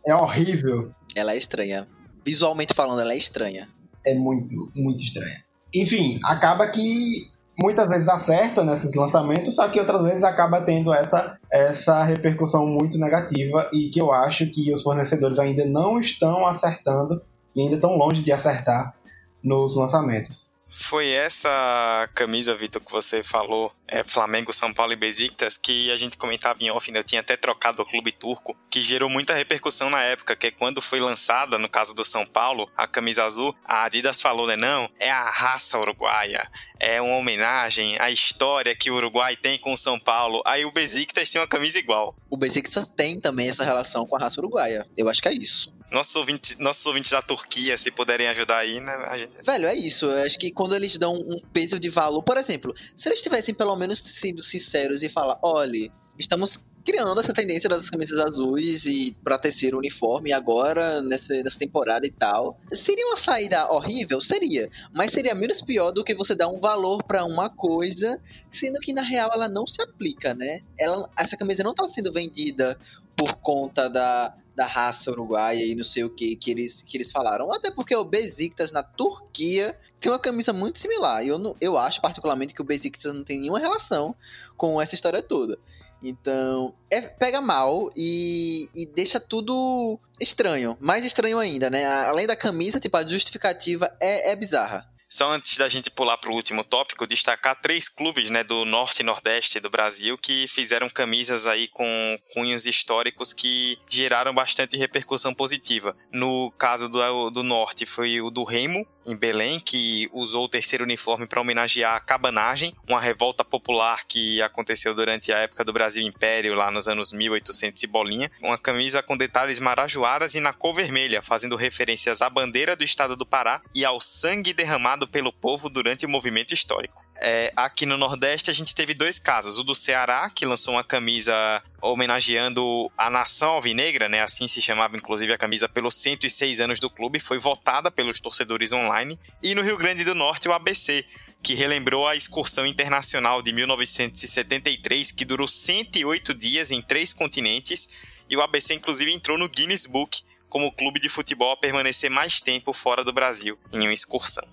[0.05, 0.91] É horrível.
[1.15, 1.87] Ela é estranha.
[2.25, 3.67] Visualmente falando, ela é estranha.
[4.05, 5.43] É muito, muito estranha.
[5.73, 11.37] Enfim, acaba que muitas vezes acerta nesses lançamentos, só que outras vezes acaba tendo essa,
[11.51, 17.21] essa repercussão muito negativa e que eu acho que os fornecedores ainda não estão acertando
[17.55, 18.95] e ainda estão longe de acertar
[19.43, 20.48] nos lançamentos.
[20.69, 25.97] Foi essa camisa, Vitor, que você falou, é, Flamengo, São Paulo e Besiktas, que a
[25.97, 29.89] gente comentava em off, eu tinha até trocado o clube turco, que gerou muita repercussão
[29.89, 33.55] na época, que é quando foi lançada, no caso do São Paulo, a camisa azul,
[33.65, 36.47] a Adidas falou, né, não, é a raça uruguaia,
[36.79, 40.41] é uma homenagem à história que o Uruguai tem com o São Paulo.
[40.45, 42.15] Aí o Besiktas tem uma camisa igual.
[42.29, 44.87] O Besiktas tem também essa relação com a raça uruguaia.
[44.95, 45.73] Eu acho que é isso.
[45.91, 48.93] Nossos ouvintes, nossos ouvintes da Turquia, se puderem ajudar aí, né?
[49.17, 49.43] Gente...
[49.43, 50.05] Velho, é isso.
[50.05, 53.53] Eu acho que quando eles dão um peso de valor, por exemplo, se eles tivessem
[53.55, 59.15] pelo menos sido sinceros e falar, olha, estamos criando essa tendência das camisas azuis e
[59.23, 62.59] para terceiro uniforme agora nessa, nessa temporada e tal.
[62.71, 64.21] Seria uma saída horrível?
[64.21, 64.69] Seria.
[64.93, 68.19] Mas seria menos pior do que você dar um valor para uma coisa,
[68.51, 70.61] sendo que na real ela não se aplica, né?
[70.77, 72.77] Ela, essa camisa não está sendo vendida
[73.15, 77.09] por conta da, da raça uruguaia e não sei o que que eles, que eles
[77.09, 77.49] falaram.
[77.53, 81.23] Até porque o Besiktas na Turquia tem uma camisa muito similar.
[81.23, 84.13] E eu, eu acho particularmente que o Besiktas não tem nenhuma relação
[84.57, 85.57] com essa história toda.
[86.03, 90.75] Então, é, pega mal e, e deixa tudo estranho.
[90.81, 91.85] Mais estranho ainda, né?
[91.85, 94.89] Além da camisa, tipo, a justificativa é, é bizarra.
[95.09, 98.99] Só antes da gente pular para o último tópico, destacar três clubes né, do norte
[98.99, 105.33] e nordeste do Brasil que fizeram camisas aí com cunhos históricos que geraram bastante repercussão
[105.33, 105.97] positiva.
[106.13, 110.83] No caso do, do norte foi o do Remo, em Belém, que usou o terceiro
[110.83, 116.05] uniforme para homenagear a cabanagem, uma revolta popular que aconteceu durante a época do Brasil
[116.05, 118.31] Império, lá nos anos 1800 e bolinha.
[118.41, 123.15] Uma camisa com detalhes marajoaras e na cor vermelha, fazendo referências à bandeira do estado
[123.15, 127.03] do Pará e ao sangue derramado pelo povo durante o movimento histórico.
[127.21, 129.57] É, aqui no Nordeste a gente teve dois casos.
[129.57, 134.21] O do Ceará, que lançou uma camisa homenageando a nação alvinegra, né?
[134.21, 138.71] Assim se chamava inclusive a camisa pelos 106 anos do clube, foi votada pelos torcedores
[138.71, 139.19] online.
[139.41, 141.05] E no Rio Grande do Norte, o ABC,
[141.41, 147.89] que relembrou a excursão internacional de 1973, que durou 108 dias em três continentes,
[148.29, 152.09] e o ABC inclusive entrou no Guinness Book como o clube de futebol a permanecer
[152.09, 154.47] mais tempo fora do Brasil em uma excursão.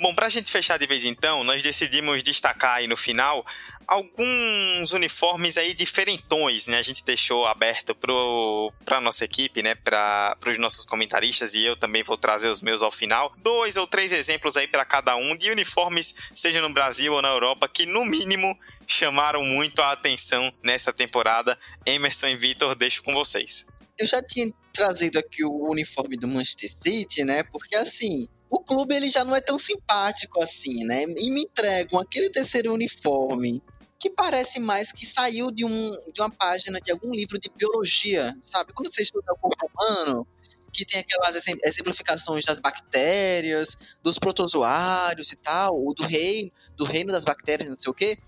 [0.00, 3.46] Bom, para a gente fechar de vez então, nós decidimos destacar aí no final
[3.92, 6.78] alguns uniformes aí diferentões, né?
[6.78, 9.74] A gente deixou aberto para a nossa equipe, né?
[9.74, 13.34] Para os nossos comentaristas e eu também vou trazer os meus ao final.
[13.38, 17.28] Dois ou três exemplos aí para cada um de uniformes, seja no Brasil ou na
[17.28, 21.58] Europa, que no mínimo chamaram muito a atenção nessa temporada.
[21.84, 23.66] Emerson e Vitor, deixo com vocês.
[23.98, 27.42] Eu já tinha trazido aqui o uniforme do Manchester City, né?
[27.44, 31.02] Porque assim, o clube ele já não é tão simpático assim, né?
[31.02, 33.62] E me entregam aquele terceiro uniforme
[34.02, 38.36] que parece mais que saiu de, um, de uma página de algum livro de biologia,
[38.42, 38.72] sabe?
[38.72, 40.26] Quando você estuda o corpo humano,
[40.72, 47.12] que tem aquelas exemplificações das bactérias, dos protozoários e tal, ou do reino, do reino
[47.12, 48.18] das bactérias, não sei o quê,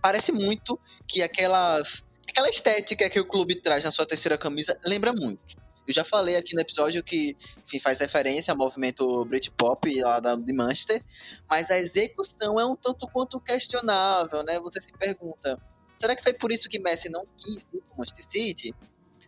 [0.00, 5.12] parece muito que aquelas aquela estética que o clube traz na sua terceira camisa lembra
[5.12, 5.44] muito.
[5.88, 7.34] Eu já falei aqui no episódio que
[7.66, 11.02] enfim, faz referência ao movimento Britpop lá da, de Manchester,
[11.48, 14.60] mas a execução é um tanto quanto questionável, né?
[14.60, 15.58] Você se pergunta,
[15.98, 18.74] será que foi por isso que Messi não quis ir para Manchester City?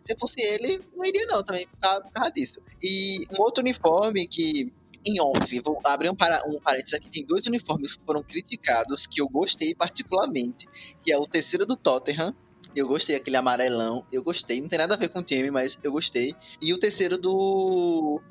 [0.03, 2.61] Se fosse ele, não iria não, também por causa, por causa disso.
[2.81, 4.71] E um outro uniforme que
[5.03, 9.07] em off, vou abrir um, para, um parênteses aqui, tem dois uniformes que foram criticados
[9.07, 10.67] que eu gostei particularmente,
[11.03, 12.35] que é o terceiro do Tottenham,
[12.75, 14.05] eu gostei, aquele amarelão.
[14.11, 14.61] Eu gostei.
[14.61, 16.35] Não tem nada a ver com o time, mas eu gostei.
[16.61, 18.21] E o terceiro do.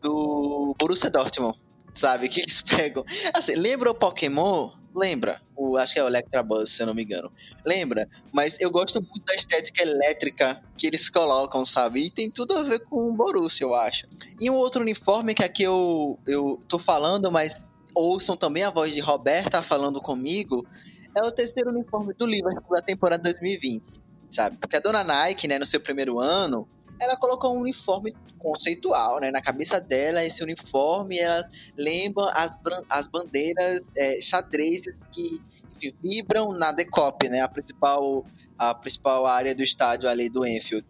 [0.00, 1.58] Do Borussia Dortmund.
[1.94, 2.28] Sabe?
[2.28, 3.04] Que eles pegam.
[3.32, 4.70] Assim, lembra o Pokémon?
[4.94, 5.40] Lembra.
[5.56, 7.30] O, acho que é o Electabuzz, se eu não me engano.
[7.64, 8.08] Lembra?
[8.32, 12.06] Mas eu gosto muito da estética elétrica que eles colocam, sabe?
[12.06, 14.06] E tem tudo a ver com o Borussia, eu acho.
[14.40, 18.92] E um outro uniforme que aqui eu, eu tô falando, mas ouçam também a voz
[18.92, 20.66] de Roberta falando comigo,
[21.14, 23.82] é o terceiro uniforme do Liverpool da temporada 2020,
[24.30, 24.56] sabe?
[24.56, 26.66] Porque a dona Nike, né, no seu primeiro ano,
[27.00, 29.30] ela colocou um uniforme conceitual, né?
[29.30, 32.56] Na cabeça dela, esse uniforme, ela lembra as,
[32.88, 35.40] as bandeiras é, xadrezes que
[35.76, 37.40] enfim, vibram na Decop, né?
[37.40, 38.24] A principal,
[38.58, 40.86] a principal área do estádio ali do Enfield.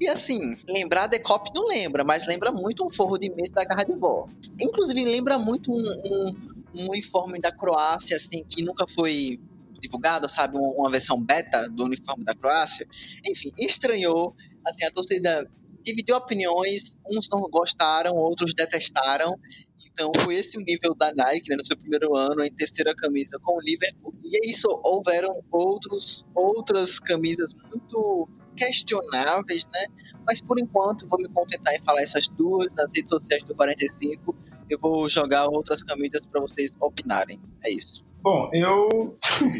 [0.00, 3.84] E assim, lembrar Decop não lembra, mas lembra muito um forro de mesa da Garra
[3.84, 4.28] de Vó.
[4.60, 6.34] Inclusive, lembra muito um, um,
[6.74, 9.40] um uniforme da Croácia, assim, que nunca foi
[9.84, 12.86] divulgado, sabe, uma versão beta do uniforme da Croácia.
[13.24, 14.34] Enfim, estranhou,
[14.64, 15.48] assim, a torcida
[15.82, 19.38] dividiu opiniões, uns não gostaram, outros detestaram.
[19.86, 23.38] Então foi esse o nível da Nike né, no seu primeiro ano, em terceira camisa
[23.42, 24.12] com o Liverpool.
[24.24, 29.86] E é isso, houveram outros, outras camisas muito questionáveis, né?
[30.26, 34.34] Mas por enquanto vou me contentar em falar essas duas nas redes sociais do 45
[34.68, 37.40] eu vou jogar outras camisas para vocês opinarem.
[37.62, 38.04] É isso.
[38.24, 39.14] Bom, eu.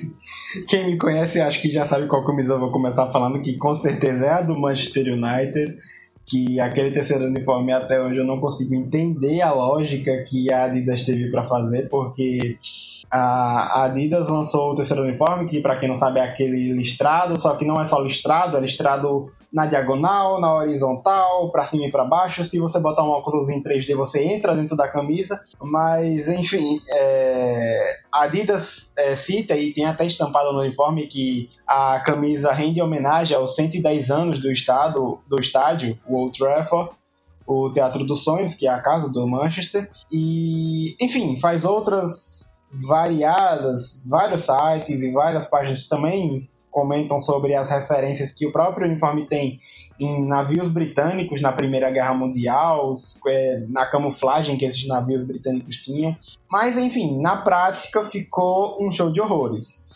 [0.67, 3.75] Quem me conhece acho que já sabe qual camisa eu vou começar falando, que com
[3.75, 5.75] certeza é a do Manchester United.
[6.25, 11.05] Que aquele terceiro uniforme até hoje eu não consigo entender a lógica que a Adidas
[11.05, 12.57] teve para fazer, porque
[13.11, 17.57] a Adidas lançou o terceiro uniforme, que para quem não sabe é aquele listrado, só
[17.57, 22.05] que não é só listrado, é listrado na diagonal, na horizontal, para cima e para
[22.05, 22.43] baixo.
[22.43, 25.41] Se você botar um óculos em 3D, você entra dentro da camisa.
[25.63, 27.97] Mas, enfim, é...
[28.13, 33.37] a Adidas é, cita e tem até estampado no uniforme que a camisa rende homenagem
[33.37, 36.91] aos 110 anos do, estado, do estádio, o Old Trafford,
[37.47, 39.89] o Teatro dos Sonhos, que é a casa do Manchester.
[40.11, 46.43] E, enfim, faz outras variadas, vários sites e várias páginas também
[46.75, 49.61] comentam sobre as referências que o próprio uniforme tem
[49.99, 52.97] em navios britânicos na Primeira Guerra Mundial,
[53.29, 56.17] é, na camuflagem que esses navios britânicos tinham.
[56.51, 59.87] Mas, enfim, na prática ficou um show de horrores.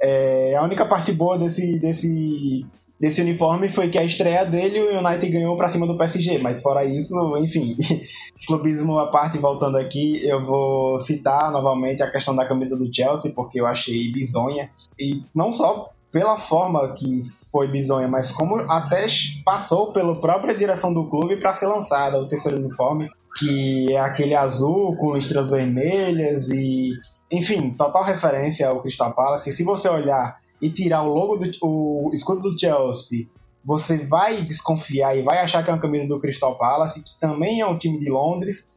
[0.00, 2.64] É, a única parte boa desse, desse,
[2.98, 6.62] desse uniforme foi que a estreia dele o United ganhou para cima do PSG, mas
[6.62, 7.76] fora isso, enfim,
[8.48, 13.32] clubismo à parte, voltando aqui, eu vou citar novamente a questão da camisa do Chelsea,
[13.34, 14.70] porque eu achei bizonha.
[14.98, 19.06] E não só pela forma que foi bizonha, mas como até
[19.44, 24.34] passou pela própria direção do clube para ser lançada o terceiro uniforme, que é aquele
[24.34, 26.92] azul com listras vermelhas e,
[27.30, 29.50] enfim, total referência ao Crystal Palace.
[29.50, 33.26] Se você olhar e tirar o logo do o escudo do Chelsea,
[33.64, 37.60] você vai desconfiar e vai achar que é uma camisa do Crystal Palace, que também
[37.60, 38.70] é um time de Londres,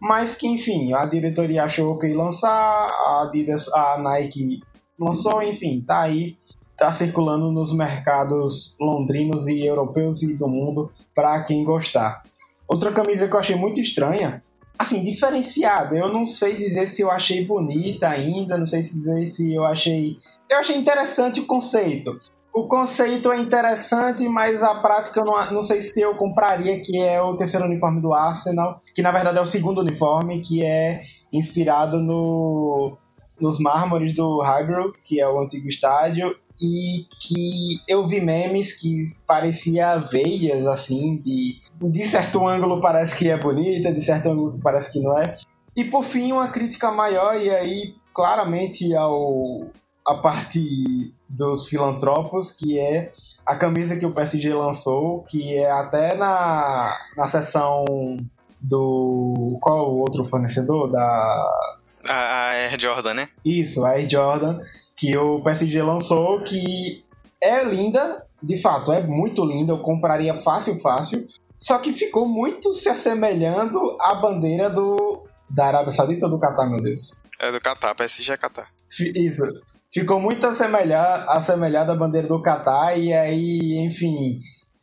[0.00, 4.60] mas que, enfim, a diretoria achou que ia lançar, a Adidas, a Nike
[4.98, 6.36] lançou, enfim, tá aí
[6.78, 12.22] está circulando nos mercados londrinos e europeus e do mundo para quem gostar.
[12.68, 14.40] Outra camisa que eu achei muito estranha,
[14.78, 15.96] assim, diferenciada.
[15.96, 20.18] Eu não sei dizer se eu achei bonita ainda, não sei dizer se eu achei.
[20.48, 22.16] Eu achei interessante o conceito.
[22.54, 26.96] O conceito é interessante, mas a prática eu não, não sei se eu compraria, que
[26.98, 31.02] é o terceiro uniforme do Arsenal, que na verdade é o segundo uniforme, que é
[31.32, 32.96] inspirado no,
[33.40, 39.00] nos mármores do Highbury, que é o antigo estádio, e que eu vi memes que
[39.26, 44.92] parecia veias assim de de certo ângulo parece que é bonita, de certo ângulo parece
[44.92, 45.36] que não é.
[45.76, 49.68] E por fim uma crítica maior e aí claramente ao
[50.08, 53.12] a parte dos filantropos, que é
[53.44, 57.84] a camisa que o PSG lançou, que é até na, na seção
[58.58, 59.58] do.
[59.60, 60.90] Qual o outro fornecedor?
[60.90, 61.50] Da.
[62.08, 63.28] A, a Air Jordan, né?
[63.44, 64.60] Isso, a Air Jordan
[64.98, 67.04] que o PSG lançou, que
[67.40, 71.24] é linda, de fato, é muito linda, eu compraria fácil, fácil,
[71.58, 76.68] só que ficou muito se assemelhando à bandeira do da Arábia Saudita ou do Catar,
[76.68, 77.22] meu Deus?
[77.40, 78.68] É do Catar, PSG é Catar.
[79.14, 79.42] Isso.
[79.90, 84.40] Ficou muito assemelhada, assemelhada à bandeira do Catar e aí, enfim,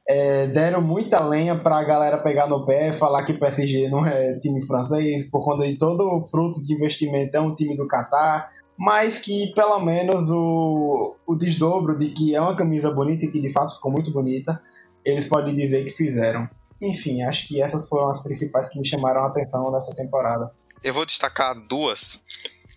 [0.07, 4.65] é, deram muita lenha pra galera pegar no pé, falar que PSG não é time
[4.65, 9.17] francês, por conta de todo o fruto de investimento é um time do Catar mas
[9.17, 13.51] que pelo menos o, o desdobro de que é uma camisa bonita e que de
[13.51, 14.61] fato ficou muito bonita,
[15.03, 16.49] eles podem dizer que fizeram.
[16.81, 20.51] Enfim, acho que essas foram as principais que me chamaram a atenção nessa temporada.
[20.83, 22.21] Eu vou destacar duas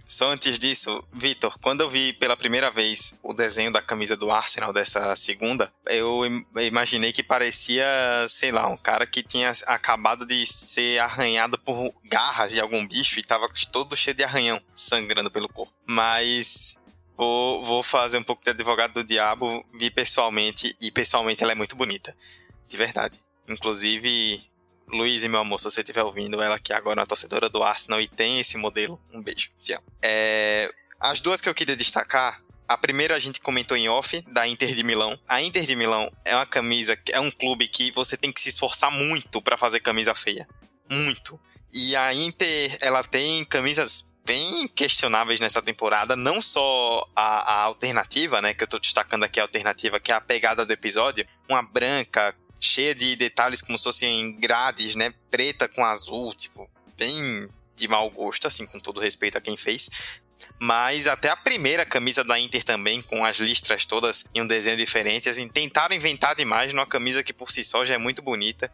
[0.09, 4.31] só antes disso, Vitor, quando eu vi pela primeira vez o desenho da camisa do
[4.31, 6.23] Arsenal dessa segunda, eu
[6.57, 7.85] imaginei que parecia,
[8.27, 13.21] sei lá, um cara que tinha acabado de ser arranhado por garras de algum bicho
[13.21, 15.75] e tava todo cheio de arranhão, sangrando pelo corpo.
[15.85, 16.79] Mas
[17.15, 21.55] vou, vou fazer um pouco de advogado do diabo, vi pessoalmente, e pessoalmente ela é
[21.55, 22.17] muito bonita.
[22.67, 23.21] De verdade.
[23.47, 24.43] Inclusive,
[24.91, 28.01] Luiz, meu amor, se você estiver ouvindo, ela que agora é uma torcedora do Arsenal
[28.01, 29.51] e tem esse modelo, um beijo.
[30.03, 34.47] É, as duas que eu queria destacar a primeira a gente comentou em off, da
[34.47, 35.19] Inter de Milão.
[35.27, 38.51] A Inter de Milão é uma camisa, é um clube que você tem que se
[38.51, 40.47] esforçar muito para fazer camisa feia.
[40.91, 41.41] Muito.
[41.73, 48.43] E a Inter, ela tem camisas bem questionáveis nessa temporada, não só a, a alternativa,
[48.43, 51.63] né, que eu tô destacando aqui a alternativa, que é a pegada do episódio, uma
[51.63, 55.13] branca cheia de detalhes como se fossem grades, né?
[55.31, 59.89] Preta com azul, tipo, bem de mau gosto, assim, com todo respeito a quem fez.
[60.61, 64.77] Mas até a primeira camisa da Inter também, com as listras todas em um desenho
[64.77, 68.71] diferente, assim, tentaram inventar demais numa camisa que por si só já é muito bonita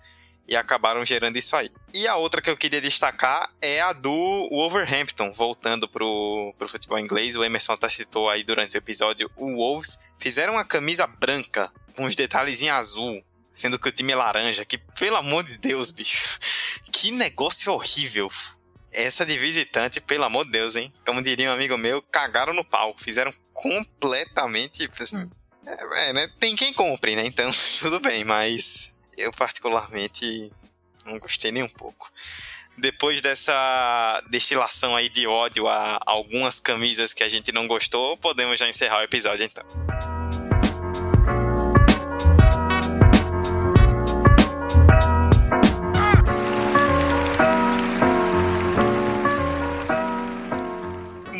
[0.46, 1.70] e acabaram gerando isso aí.
[1.92, 6.98] E a outra que eu queria destacar é a do Wolverhampton, voltando pro, pro futebol
[6.98, 7.36] inglês.
[7.36, 9.98] O Emerson até citou aí durante o episódio o Wolves.
[10.18, 13.22] Fizeram uma camisa branca com os detalhes em azul,
[13.54, 16.40] sendo que o time é laranja, que pelo amor de Deus, bicho,
[16.92, 18.30] que negócio horrível.
[18.92, 20.92] essa de visitante, pelo amor de Deus, hein?
[21.06, 22.94] Como diria um amigo meu, cagaram no pau.
[22.98, 24.88] Fizeram completamente.
[25.00, 25.30] Assim,
[25.66, 26.30] é, é, né?
[26.38, 27.24] Tem quem compre, né?
[27.24, 27.50] Então,
[27.80, 30.52] tudo bem, mas eu particularmente
[31.04, 32.10] não gostei nem um pouco.
[32.76, 38.58] Depois dessa destilação aí de ódio a algumas camisas que a gente não gostou, podemos
[38.58, 39.64] já encerrar o episódio então.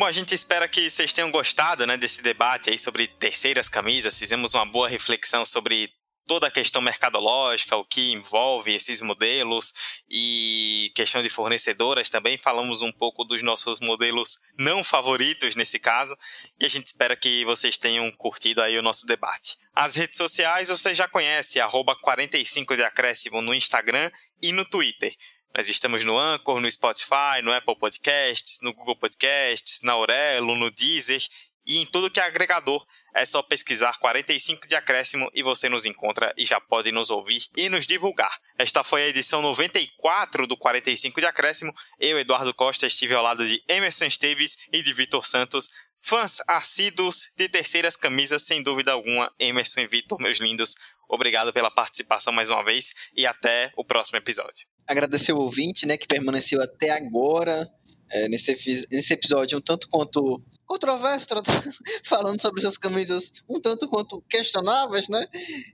[0.05, 4.17] A gente espera que vocês tenham gostado né, desse debate aí sobre terceiras camisas.
[4.17, 5.89] Fizemos uma boa reflexão sobre
[6.25, 9.73] toda a questão mercadológica, o que envolve esses modelos
[10.09, 12.37] e questão de fornecedoras também.
[12.37, 16.15] Falamos um pouco dos nossos modelos não favoritos nesse caso
[16.59, 19.57] e a gente espera que vocês tenham curtido aí o nosso debate.
[19.73, 25.15] As redes sociais você já conhece, arroba 45 de acréscimo no Instagram e no Twitter.
[25.55, 30.69] Nós estamos no Anchor, no Spotify, no Apple Podcasts, no Google Podcasts, na Aurelo, no
[30.69, 31.25] Deezer
[31.65, 32.85] e em tudo que é agregador.
[33.13, 37.47] É só pesquisar 45 de acréscimo e você nos encontra e já pode nos ouvir
[37.55, 38.37] e nos divulgar.
[38.57, 41.73] Esta foi a edição 94 do 45 de acréscimo.
[42.01, 45.71] Eu, Eduardo Costa, estive ao lado de Emerson Esteves e de Vitor Santos.
[46.01, 50.75] Fãs assíduos de terceiras camisas, sem dúvida alguma, Emerson e Vitor, meus lindos.
[51.07, 55.97] Obrigado pela participação mais uma vez e até o próximo episódio agradecer o ouvinte, né,
[55.97, 57.69] que permaneceu até agora
[58.11, 61.27] é, nesse, nesse episódio um tanto quanto controverso,
[62.05, 65.27] falando sobre essas camisas um tanto quanto questionáveis, né?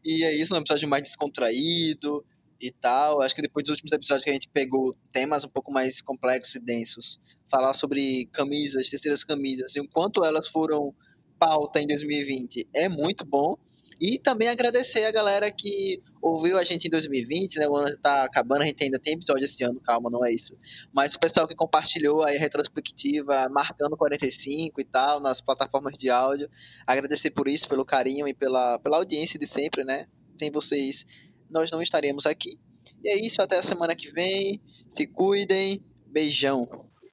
[0.03, 2.25] E é isso, um episódio mais descontraído
[2.59, 3.21] e tal.
[3.21, 6.55] Acho que depois dos últimos episódios que a gente pegou temas um pouco mais complexos
[6.55, 10.93] e densos, falar sobre camisas, terceiras camisas, e o quanto elas foram
[11.39, 13.57] pauta em 2020 é muito bom.
[14.01, 17.69] E também agradecer a galera que ouviu a gente em 2020, né?
[17.69, 20.57] O ano tá acabando, a gente ainda tem episódio esse ano, calma, não é isso.
[20.91, 26.09] Mas o pessoal que compartilhou aí a retrospectiva, marcando 45 e tal, nas plataformas de
[26.09, 26.49] áudio.
[26.87, 30.07] Agradecer por isso, pelo carinho e pela, pela audiência de sempre, né?
[30.39, 31.05] Sem vocês,
[31.47, 32.57] nós não estaremos aqui.
[33.03, 34.59] E é isso, até a semana que vem.
[34.89, 35.79] Se cuidem.
[36.07, 36.67] Beijão.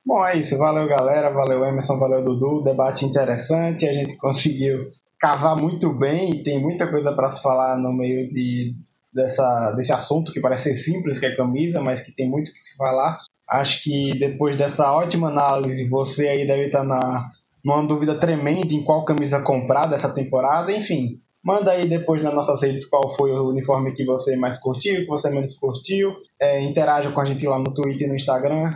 [0.07, 0.57] Bom, é isso.
[0.57, 1.29] Valeu, galera.
[1.29, 1.99] Valeu, Emerson.
[1.99, 2.63] Valeu, Dudu.
[2.63, 3.87] Debate interessante.
[3.87, 8.29] A gente conseguiu cavar muito bem e tem muita coisa para se falar no meio
[8.29, 8.75] de,
[9.13, 12.59] dessa, desse assunto que parece ser simples, que é camisa, mas que tem muito que
[12.59, 13.19] se falar.
[13.49, 17.31] Acho que depois dessa ótima análise, você aí deve estar na,
[17.65, 20.71] numa dúvida tremenda em qual camisa comprar dessa temporada.
[20.71, 25.01] Enfim, manda aí depois nas nossas redes qual foi o uniforme que você mais curtiu,
[25.01, 26.15] que você menos curtiu.
[26.41, 28.73] É, interaja com a gente lá no Twitter e no Instagram,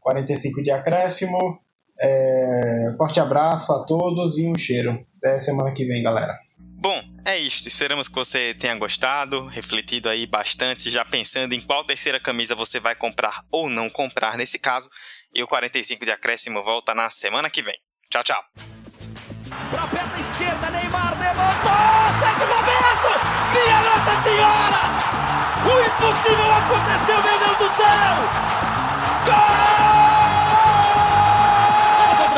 [0.00, 1.38] 45 de acréscimo.
[2.00, 5.04] É, forte abraço a todos e um cheiro.
[5.22, 6.36] Até semana que vem, galera.
[6.58, 7.68] Bom, é isso.
[7.68, 12.80] Esperamos que você tenha gostado, refletido aí bastante, já pensando em qual terceira camisa você
[12.80, 14.90] vai comprar ou não comprar nesse caso.
[15.32, 17.76] E o 45 de acréscimo volta na semana que vem.
[18.10, 18.44] Tchau, tchau.
[19.70, 22.02] Pra perna esquerda, Neymar levantou!
[22.52, 23.10] Roberto!
[23.52, 24.82] Minha Nossa Senhora!
[25.62, 28.16] O impossível aconteceu, meu Deus do céu!
[29.24, 29.81] Gol!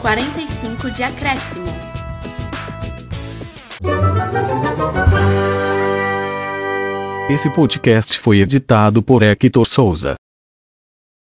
[0.00, 1.66] 45 de acréscimo.
[7.28, 10.14] Esse podcast foi editado por Hector Souza.